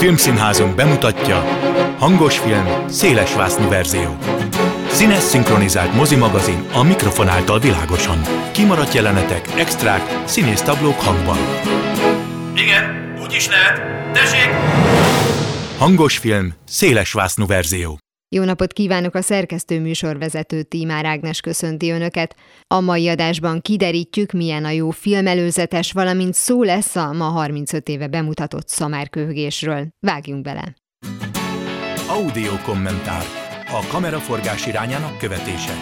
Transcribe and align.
Filmszínházunk 0.00 0.74
bemutatja 0.74 1.44
hangos 1.98 2.38
film, 2.38 2.88
széles 2.88 3.34
vásznú 3.34 3.68
verzió. 3.68 4.16
Színes 4.88 5.22
szinkronizált 5.22 5.94
mozimagazin 5.94 6.64
a 6.72 6.82
mikrofon 6.82 7.28
által 7.28 7.58
világosan. 7.58 8.20
Kimaradt 8.52 8.94
jelenetek, 8.94 9.48
extrák, 9.58 10.22
színész 10.24 10.62
tablók 10.62 11.00
hangban. 11.00 11.38
Igen, 12.54 13.14
úgy 13.22 13.32
is 13.32 13.48
lehet. 13.48 13.80
Tessék! 14.12 14.50
Hangos 15.78 16.18
film, 16.18 16.54
széles 16.66 17.12
vásznú 17.12 17.46
verzió. 17.46 17.98
Jó 18.32 18.44
napot 18.44 18.72
kívánok 18.72 19.14
a 19.14 19.22
szerkesztő 19.22 19.80
műsorvezető 19.80 20.62
Tímár 20.62 21.04
Ágnes 21.04 21.40
köszönti 21.40 21.90
Önöket. 21.90 22.36
A 22.66 22.80
mai 22.80 23.08
adásban 23.08 23.60
kiderítjük, 23.60 24.32
milyen 24.32 24.64
a 24.64 24.70
jó 24.70 24.90
filmelőzetes, 24.90 25.92
valamint 25.92 26.34
szó 26.34 26.62
lesz 26.62 26.96
a 26.96 27.12
ma 27.12 27.24
35 27.24 27.88
éve 27.88 28.06
bemutatott 28.06 28.68
szamárköhögésről. 28.68 29.86
Vágjunk 30.00 30.42
bele! 30.42 30.74
Audio 32.08 32.52
kommentár. 32.64 33.22
A 33.66 33.86
kameraforgás 33.88 34.66
irányának 34.66 35.18
követése. 35.18 35.72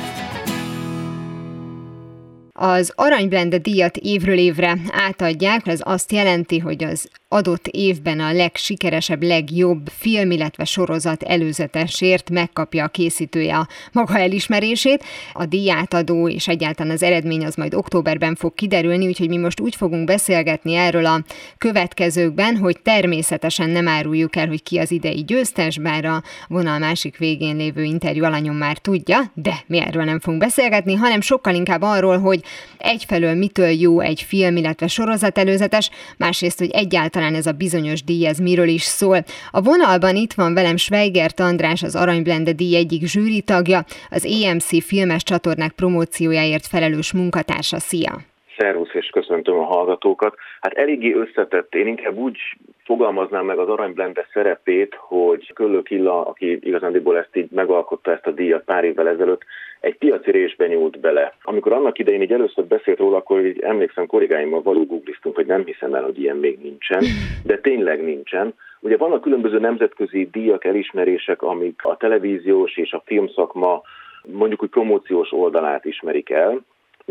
Az 2.53 2.93
Aranyblende 2.95 3.59
díjat 3.59 3.97
évről 3.97 4.39
évre 4.39 4.77
átadják, 4.91 5.67
ez 5.67 5.81
azt 5.83 6.13
jelenti, 6.13 6.59
hogy 6.59 6.85
az 6.85 7.11
adott 7.29 7.67
évben 7.67 8.21
a 8.21 8.33
legsikeresebb, 8.33 9.23
legjobb 9.23 9.89
film, 9.99 10.31
illetve 10.31 10.65
sorozat 10.65 11.23
előzetesért 11.23 12.31
megkapja 12.31 12.85
a 12.85 12.89
készítője 12.89 13.57
a 13.57 13.69
maga 13.93 14.19
elismerését. 14.19 15.05
A 15.33 15.47
díjátadó 15.47 16.29
és 16.29 16.49
egyáltalán 16.49 16.93
az 16.93 17.03
eredmény 17.03 17.45
az 17.45 17.55
majd 17.55 17.75
októberben 17.75 18.35
fog 18.35 18.55
kiderülni, 18.55 19.07
úgyhogy 19.07 19.29
mi 19.29 19.37
most 19.37 19.61
úgy 19.61 19.75
fogunk 19.75 20.05
beszélgetni 20.05 20.75
erről 20.75 21.07
a 21.07 21.23
következőkben, 21.59 22.57
hogy 22.57 22.81
természetesen 22.83 23.71
nem 23.71 23.89
áruljuk 23.89 24.37
el, 24.37 24.47
hogy 24.47 24.63
ki 24.63 24.79
az 24.79 24.91
idei 24.91 25.25
győztes, 25.25 25.79
bár 25.79 26.05
a 26.05 26.23
vonal 26.49 26.79
másik 26.79 27.17
végén 27.17 27.57
lévő 27.57 27.83
interjú 27.83 28.25
alanyom 28.25 28.57
már 28.57 28.79
tudja, 28.79 29.19
de 29.35 29.55
mi 29.67 29.79
erről 29.79 30.05
nem 30.05 30.21
fogunk 30.21 30.43
beszélgetni, 30.43 30.95
hanem 30.95 31.21
sokkal 31.21 31.55
inkább 31.55 31.83
arról, 31.83 32.19
hogy 32.19 32.43
egyfelől 32.79 33.35
mitől 33.35 33.69
jó 33.69 34.01
egy 34.01 34.23
film, 34.23 34.57
illetve 34.57 34.87
sorozat 34.87 35.39
előzetes, 35.39 35.91
másrészt, 36.17 36.59
hogy 36.59 36.71
egyáltalán 36.71 37.17
talán 37.19 37.35
ez 37.35 37.47
a 37.47 37.53
bizonyos 37.53 38.05
díj, 38.05 38.27
ez 38.27 38.39
miről 38.39 38.69
is 38.69 38.83
szól. 38.83 39.25
A 39.51 39.61
vonalban 39.61 40.17
itt 40.17 40.33
van 40.33 40.55
velem 40.55 40.77
Schweigert 40.77 41.41
András, 41.41 41.83
az 41.83 41.95
Aranyblende 41.95 42.53
díj 42.53 42.77
egyik 42.77 43.07
zsűri 43.07 43.41
tagja, 43.41 43.85
az 44.11 44.25
EMC 44.25 44.85
filmes 44.85 45.23
csatornák 45.23 45.73
promóciójáért 45.73 46.67
felelős 46.67 47.13
munkatársa. 47.13 47.79
Szia! 47.79 48.25
Szervusz, 48.59 48.95
és 48.95 49.07
köszöntöm 49.07 49.59
a 49.59 49.65
hallgatókat. 49.65 50.35
Hát 50.61 50.73
eléggé 50.73 51.13
összetett, 51.13 51.75
én 51.75 51.87
inkább 51.87 52.17
úgy 52.17 52.39
fogalmaznám 52.85 53.45
meg 53.45 53.59
az 53.59 53.69
Aranyblende 53.69 54.27
szerepét, 54.33 54.95
hogy 54.99 55.53
Köllő 55.53 55.83
Killa, 55.83 56.27
aki 56.27 56.59
igazándiból 56.63 57.19
ezt 57.19 57.37
így 57.37 57.51
megalkotta 57.51 58.13
ezt 58.13 58.27
a 58.27 58.31
díjat 58.31 58.65
pár 58.65 58.85
évvel 58.85 59.09
ezelőtt, 59.09 59.43
egy 59.81 59.97
piaci 59.99 60.31
résbe 60.31 60.67
nyúlt 60.67 61.01
bele. 61.01 61.35
Amikor 61.43 61.73
annak 61.73 61.99
idején 61.99 62.23
így 62.23 62.33
először 62.33 62.65
beszélt 62.65 62.99
róla, 62.99 63.17
akkor 63.17 63.47
így 63.47 63.61
emlékszem 63.61 64.07
kollégáimmal 64.07 64.63
való 64.63 64.87
googliztunk, 64.87 65.35
hogy 65.35 65.47
nem 65.47 65.65
hiszem 65.65 65.95
el, 65.95 66.03
hogy 66.03 66.21
ilyen 66.21 66.37
még 66.37 66.59
nincsen, 66.63 67.05
de 67.45 67.59
tényleg 67.59 68.05
nincsen. 68.05 68.55
Ugye 68.81 68.97
vannak 68.97 69.21
különböző 69.21 69.59
nemzetközi 69.59 70.29
díjak, 70.33 70.65
elismerések, 70.65 71.43
amik 71.43 71.81
a 71.85 71.97
televíziós 71.97 72.77
és 72.77 72.93
a 72.93 73.03
filmszakma 73.05 73.83
mondjuk 74.23 74.63
úgy 74.63 74.69
promóciós 74.69 75.33
oldalát 75.33 75.85
ismerik 75.85 76.31
el, 76.31 76.61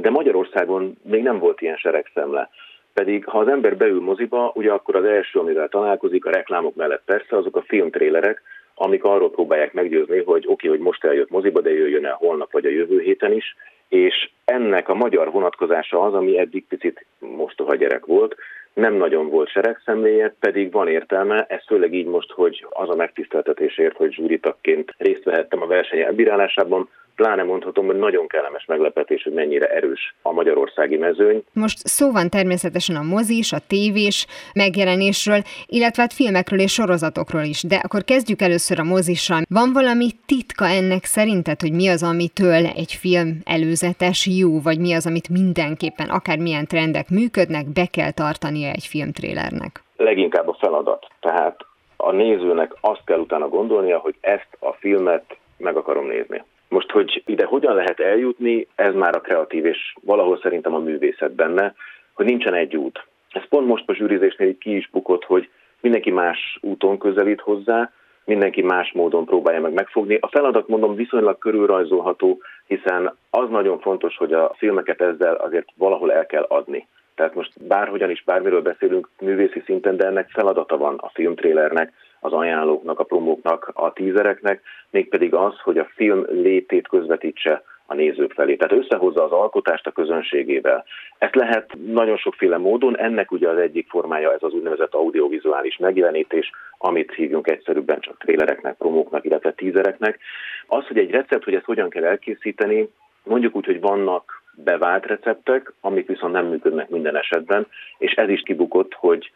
de 0.01 0.09
Magyarországon 0.09 0.97
még 1.01 1.23
nem 1.23 1.39
volt 1.39 1.61
ilyen 1.61 1.75
seregszemle. 1.75 2.49
Pedig 2.93 3.25
ha 3.25 3.39
az 3.39 3.47
ember 3.47 3.77
beül 3.77 4.01
moziba, 4.01 4.51
ugye 4.55 4.71
akkor 4.71 4.95
az 4.95 5.03
első, 5.03 5.39
amivel 5.39 5.67
találkozik, 5.67 6.25
a 6.25 6.31
reklámok 6.31 6.75
mellett 6.75 7.01
persze, 7.05 7.37
azok 7.37 7.55
a 7.55 7.63
filmtrélerek, 7.67 8.41
amik 8.75 9.03
arról 9.03 9.31
próbálják 9.31 9.73
meggyőzni, 9.73 10.23
hogy 10.23 10.43
oké, 10.47 10.47
okay, 10.47 10.69
hogy 10.69 10.79
most 10.79 11.03
eljött 11.03 11.29
moziba, 11.29 11.61
de 11.61 11.69
jöjjön 11.69 12.05
el 12.05 12.17
holnap 12.19 12.51
vagy 12.51 12.65
a 12.65 12.69
jövő 12.69 12.99
héten 12.99 13.31
is, 13.31 13.55
és 13.87 14.29
ennek 14.45 14.89
a 14.89 14.93
magyar 14.93 15.31
vonatkozása 15.31 16.01
az, 16.01 16.13
ami 16.13 16.39
eddig 16.39 16.65
picit 16.67 17.05
mostoha 17.19 17.75
gyerek 17.75 18.05
volt, 18.05 18.35
nem 18.73 18.93
nagyon 18.93 19.29
volt 19.29 19.49
seregszemléje, 19.49 20.35
pedig 20.39 20.71
van 20.71 20.87
értelme, 20.87 21.45
ez 21.49 21.65
főleg 21.67 21.93
így 21.93 22.05
most, 22.05 22.31
hogy 22.31 22.65
az 22.69 22.89
a 22.89 22.95
megtiszteltetésért, 22.95 23.95
hogy 23.95 24.13
zsúritakként 24.13 24.93
részt 24.97 25.23
vehettem 25.23 25.61
a 25.61 25.67
verseny 25.67 25.99
elbírálásában, 25.99 26.89
pláne 27.17 27.43
mondhatom, 27.43 27.85
hogy 27.85 27.95
nagyon 27.95 28.27
kellemes 28.27 28.65
meglepetés, 28.65 29.23
hogy 29.23 29.33
mennyire 29.33 29.67
erős 29.67 30.15
a 30.21 30.31
magyarországi 30.31 30.97
mezőny. 30.97 31.43
Most 31.53 31.77
szó 31.77 32.11
van 32.11 32.29
természetesen 32.29 32.95
a 32.95 33.01
mozis, 33.01 33.51
a 33.51 33.65
tévés 33.67 34.27
megjelenésről, 34.53 35.41
illetve 35.65 36.01
hát 36.01 36.13
filmekről 36.13 36.59
és 36.59 36.73
sorozatokról 36.73 37.41
is, 37.41 37.63
de 37.63 37.75
akkor 37.83 38.03
kezdjük 38.03 38.41
először 38.41 38.79
a 38.79 38.83
mozissal. 38.83 39.41
Van 39.49 39.69
valami 39.73 40.07
titka 40.25 40.65
ennek 40.65 41.03
szerinted, 41.03 41.61
hogy 41.61 41.73
mi 41.73 41.87
az, 41.87 42.03
amitől 42.03 42.65
egy 42.81 42.93
film 42.99 43.29
előzetes 43.45 44.27
jó, 44.39 44.61
vagy 44.61 44.79
mi 44.79 44.93
az, 44.93 45.05
amit 45.07 45.29
mindenképpen, 45.29 46.09
akármilyen 46.09 46.65
trendek 46.65 47.09
működnek, 47.09 47.65
be 47.73 47.85
kell 47.91 48.11
tartania 48.11 48.69
egy 48.69 48.85
filmtrélernek? 48.85 49.83
Leginkább 49.97 50.47
a 50.47 50.57
feladat. 50.59 51.07
Tehát 51.19 51.57
a 51.97 52.11
nézőnek 52.11 52.71
azt 52.81 53.01
kell 53.05 53.19
utána 53.19 53.47
gondolnia, 53.47 53.97
hogy 53.97 54.15
ezt 54.21 54.57
a 54.59 54.71
filmet 54.71 55.37
meg 55.57 55.75
akarom 55.75 56.07
nézni. 56.07 56.43
Most, 56.69 56.91
hogy 56.91 57.23
ide 57.25 57.45
hogyan 57.45 57.75
lehet 57.75 57.99
eljutni, 57.99 58.67
ez 58.75 58.93
már 58.93 59.15
a 59.15 59.21
kreatív 59.21 59.65
és 59.65 59.93
valahol 60.01 60.39
szerintem 60.41 60.73
a 60.73 60.79
művészet 60.79 61.31
benne, 61.31 61.73
hogy 62.13 62.25
nincsen 62.25 62.53
egy 62.53 62.75
út. 62.75 63.05
Ez 63.31 63.47
pont 63.49 63.67
most 63.67 63.89
a 63.89 63.93
zsűrizésnél 63.93 64.47
így 64.47 64.57
ki 64.57 64.75
is 64.75 64.89
bukott, 64.89 65.23
hogy 65.23 65.49
mindenki 65.81 66.11
más 66.11 66.57
úton 66.61 66.97
közelít 66.97 67.41
hozzá, 67.41 67.91
mindenki 68.25 68.61
más 68.61 68.91
módon 68.91 69.25
próbálja 69.25 69.61
meg 69.61 69.73
megfogni. 69.73 70.17
A 70.21 70.27
feladat, 70.27 70.67
mondom, 70.67 70.95
viszonylag 70.95 71.37
körülrajzolható, 71.37 72.41
hiszen 72.67 73.15
az 73.29 73.49
nagyon 73.49 73.79
fontos, 73.79 74.17
hogy 74.17 74.33
a 74.33 74.53
filmeket 74.57 75.01
ezzel 75.01 75.35
azért 75.35 75.67
valahol 75.75 76.13
el 76.13 76.25
kell 76.25 76.45
adni. 76.47 76.87
Tehát 77.15 77.35
most 77.35 77.67
bárhogyan 77.67 78.09
is 78.09 78.23
bármiről 78.23 78.61
beszélünk 78.61 79.09
művészi 79.19 79.61
szinten, 79.65 79.97
de 79.97 80.05
ennek 80.05 80.29
feladata 80.29 80.77
van 80.77 80.95
a 80.97 81.09
filmtrélernek, 81.13 81.93
az 82.19 82.33
ajánlóknak, 82.33 82.99
a 82.99 83.03
promóknak, 83.03 83.71
a 83.73 83.93
tízereknek, 83.93 84.61
mégpedig 84.89 85.33
az, 85.33 85.59
hogy 85.59 85.77
a 85.77 85.89
film 85.95 86.25
létét 86.29 86.87
közvetítse 86.87 87.63
a 87.87 87.93
nézők 87.93 88.31
felé. 88.31 88.55
Tehát 88.55 88.83
összehozza 88.83 89.23
az 89.23 89.31
alkotást 89.31 89.87
a 89.87 89.91
közönségével. 89.91 90.85
Ezt 91.17 91.35
lehet 91.35 91.77
nagyon 91.85 92.17
sokféle 92.17 92.57
módon, 92.57 92.97
ennek 92.97 93.31
ugye 93.31 93.49
az 93.49 93.57
egyik 93.57 93.89
formája 93.89 94.33
ez 94.33 94.43
az 94.43 94.53
úgynevezett 94.53 94.93
audiovizuális 94.93 95.77
megjelenítés, 95.77 96.51
amit 96.77 97.13
hívjunk 97.13 97.47
egyszerűbben 97.47 97.99
csak 97.99 98.17
trélereknek, 98.17 98.77
promóknak, 98.77 99.25
illetve 99.25 99.51
tízereknek. 99.51 100.19
Az, 100.67 100.87
hogy 100.87 100.97
egy 100.97 101.11
recept, 101.11 101.43
hogy 101.43 101.55
ezt 101.55 101.65
hogyan 101.65 101.89
kell 101.89 102.03
elkészíteni, 102.03 102.89
mondjuk 103.23 103.55
úgy, 103.55 103.65
hogy 103.65 103.81
vannak 103.81 104.43
bevált 104.63 105.05
receptek, 105.05 105.73
amik 105.81 106.07
viszont 106.07 106.33
nem 106.33 106.45
működnek 106.45 106.89
minden 106.89 107.15
esetben, 107.15 107.67
és 107.97 108.11
ez 108.11 108.29
is 108.29 108.41
kibukott, 108.41 108.93
hogy 108.93 109.31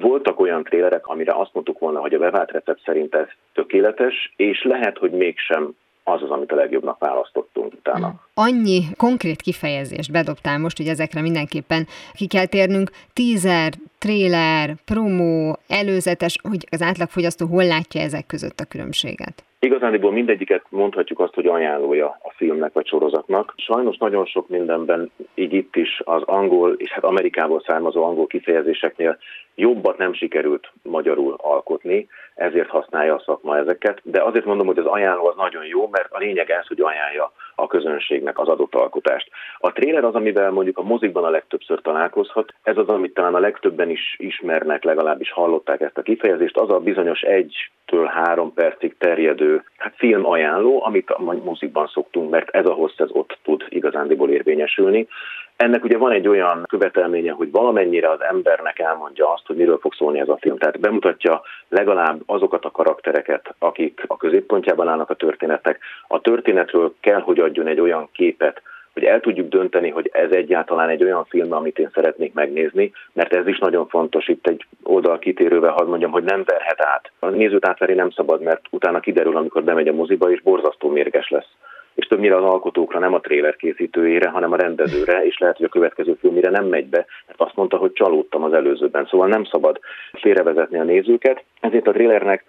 voltak 0.00 0.40
olyan 0.40 0.62
trélerek, 0.62 1.06
amire 1.06 1.32
azt 1.32 1.50
mondtuk 1.52 1.78
volna, 1.78 2.00
hogy 2.00 2.14
a 2.14 2.18
bevált 2.18 2.50
recept 2.50 2.80
szerint 2.84 3.14
ez 3.14 3.26
tökéletes, 3.52 4.32
és 4.36 4.62
lehet, 4.62 4.98
hogy 4.98 5.10
mégsem 5.10 5.74
az 6.04 6.22
az, 6.22 6.30
amit 6.30 6.52
a 6.52 6.54
legjobbnak 6.54 6.98
választottunk 6.98 7.72
utána. 7.72 8.14
Annyi 8.34 8.82
konkrét 8.96 9.42
kifejezést 9.42 10.12
bedobtál 10.12 10.58
most, 10.58 10.76
hogy 10.76 10.86
ezekre 10.86 11.20
mindenképpen 11.20 11.86
ki 12.12 12.26
kell 12.26 12.46
térnünk. 12.46 12.90
Teaser, 13.12 13.72
trailer, 14.04 14.74
promo, 14.84 15.52
előzetes, 15.68 16.36
hogy 16.48 16.66
az 16.70 16.82
átlagfogyasztó 16.82 17.46
hol 17.46 17.64
látja 17.64 18.00
ezek 18.00 18.26
között 18.26 18.58
a 18.60 18.64
különbséget? 18.64 19.44
Igazániból 19.58 20.12
mindegyiket 20.12 20.64
mondhatjuk 20.68 21.20
azt, 21.20 21.34
hogy 21.34 21.46
ajánlója 21.46 22.06
a 22.06 22.32
filmnek 22.36 22.72
vagy 22.72 22.86
sorozatnak. 22.86 23.54
Sajnos 23.56 23.96
nagyon 23.96 24.26
sok 24.26 24.48
mindenben, 24.48 25.10
így 25.34 25.52
itt 25.52 25.76
is 25.76 26.00
az 26.04 26.22
angol 26.22 26.72
és 26.76 26.90
hát 26.90 27.04
Amerikából 27.04 27.62
származó 27.66 28.04
angol 28.04 28.26
kifejezéseknél 28.26 29.18
jobbat 29.54 29.98
nem 29.98 30.14
sikerült 30.14 30.72
magyarul 30.82 31.34
alkotni, 31.38 32.08
ezért 32.34 32.68
használja 32.68 33.14
a 33.14 33.22
szakma 33.24 33.58
ezeket. 33.58 34.00
De 34.02 34.22
azért 34.22 34.44
mondom, 34.44 34.66
hogy 34.66 34.78
az 34.78 34.86
ajánló 34.86 35.26
az 35.26 35.36
nagyon 35.36 35.64
jó, 35.66 35.88
mert 35.90 36.12
a 36.12 36.18
lényeg 36.18 36.50
ez, 36.50 36.66
hogy 36.66 36.80
ajánlja 36.80 37.32
a 37.54 37.66
közönségnek 37.66 38.38
az 38.38 38.48
adott 38.48 38.74
alkotást. 38.74 39.30
A 39.58 39.72
tréler 39.72 40.04
az, 40.04 40.14
amivel 40.14 40.50
mondjuk 40.50 40.78
a 40.78 40.82
mozikban 40.82 41.24
a 41.24 41.30
legtöbbször 41.30 41.80
találkozhat, 41.80 42.54
ez 42.62 42.76
az, 42.76 42.88
amit 42.88 43.14
talán 43.14 43.34
a 43.34 43.38
legtöbben 43.38 43.90
is 43.90 44.16
ismernek, 44.18 44.84
legalábbis 44.84 45.32
hallották 45.32 45.80
ezt 45.80 45.98
a 45.98 46.02
kifejezést, 46.02 46.56
az 46.56 46.70
a 46.70 46.78
bizonyos 46.78 47.20
egytől 47.20 48.06
három 48.06 48.52
percig 48.52 48.96
terjedő 48.98 49.64
hát 49.76 49.94
film 49.96 50.26
ajánló, 50.26 50.84
amit 50.84 51.10
a 51.10 51.22
mozikban 51.22 51.86
szoktunk, 51.86 52.30
mert 52.30 52.50
ez 52.50 52.66
a 52.66 52.72
hossz, 52.72 52.98
ez 52.98 53.10
ott 53.12 53.38
tud 53.42 53.64
igazándiból 53.68 54.30
érvényesülni. 54.30 55.08
Ennek 55.56 55.84
ugye 55.84 55.98
van 55.98 56.12
egy 56.12 56.28
olyan 56.28 56.64
követelménye, 56.68 57.32
hogy 57.32 57.50
valamennyire 57.50 58.10
az 58.10 58.20
embernek 58.20 58.78
elmondja 58.78 59.32
azt, 59.32 59.46
hogy 59.46 59.56
miről 59.56 59.78
fog 59.78 59.94
szólni 59.94 60.20
ez 60.20 60.28
a 60.28 60.38
film. 60.40 60.58
Tehát 60.58 60.80
bemutatja 60.80 61.42
legalább 61.68 62.22
azokat 62.26 62.64
a 62.64 62.70
karaktereket, 62.70 63.54
akik 63.58 64.04
a 64.06 64.16
középpontjában 64.16 64.88
állnak 64.88 65.10
a 65.10 65.14
történetnek. 65.14 65.78
A 66.08 66.20
történetről 66.20 66.94
kell, 67.00 67.20
hogy 67.20 67.38
adjon 67.38 67.66
egy 67.66 67.80
olyan 67.80 68.08
képet, 68.12 68.62
hogy 68.92 69.04
el 69.04 69.20
tudjuk 69.20 69.48
dönteni, 69.48 69.90
hogy 69.90 70.10
ez 70.12 70.30
egyáltalán 70.30 70.88
egy 70.88 71.02
olyan 71.04 71.24
film, 71.24 71.52
amit 71.52 71.78
én 71.78 71.90
szeretnék 71.94 72.32
megnézni, 72.32 72.92
mert 73.12 73.34
ez 73.34 73.46
is 73.46 73.58
nagyon 73.58 73.88
fontos. 73.88 74.28
Itt 74.28 74.46
egy 74.46 74.66
oldal 74.82 75.18
kitérővel 75.18 75.72
hadd 75.72 75.86
mondjam, 75.86 76.10
hogy 76.10 76.24
nem 76.24 76.42
verhet 76.44 76.84
át. 76.84 77.10
A 77.18 77.28
nézőt 77.28 77.66
átverni 77.66 77.94
nem 77.94 78.10
szabad, 78.10 78.42
mert 78.42 78.60
utána 78.70 79.00
kiderül, 79.00 79.36
amikor 79.36 79.64
bemegy 79.64 79.88
a 79.88 79.92
moziba, 79.92 80.30
és 80.30 80.42
borzasztó 80.42 80.88
mérges 80.88 81.28
lesz 81.28 81.48
és 81.94 82.06
többnyire 82.06 82.36
az 82.36 82.44
alkotókra, 82.44 82.98
nem 82.98 83.14
a 83.14 83.20
tréler 83.20 83.56
készítőjére, 83.56 84.28
hanem 84.28 84.52
a 84.52 84.56
rendezőre, 84.56 85.24
és 85.24 85.38
lehet, 85.38 85.56
hogy 85.56 85.66
a 85.66 85.68
következő 85.68 86.16
filmire 86.20 86.50
nem 86.50 86.66
megy 86.66 86.86
be, 86.86 87.06
mert 87.26 87.40
azt 87.40 87.56
mondta, 87.56 87.76
hogy 87.76 87.92
csalódtam 87.92 88.42
az 88.42 88.52
előzőben. 88.52 89.06
Szóval 89.06 89.28
nem 89.28 89.44
szabad 89.44 89.78
félrevezetni 90.12 90.78
a 90.78 90.82
nézőket, 90.84 91.44
ezért 91.60 91.86
a 91.86 91.92
trélernek 91.92 92.44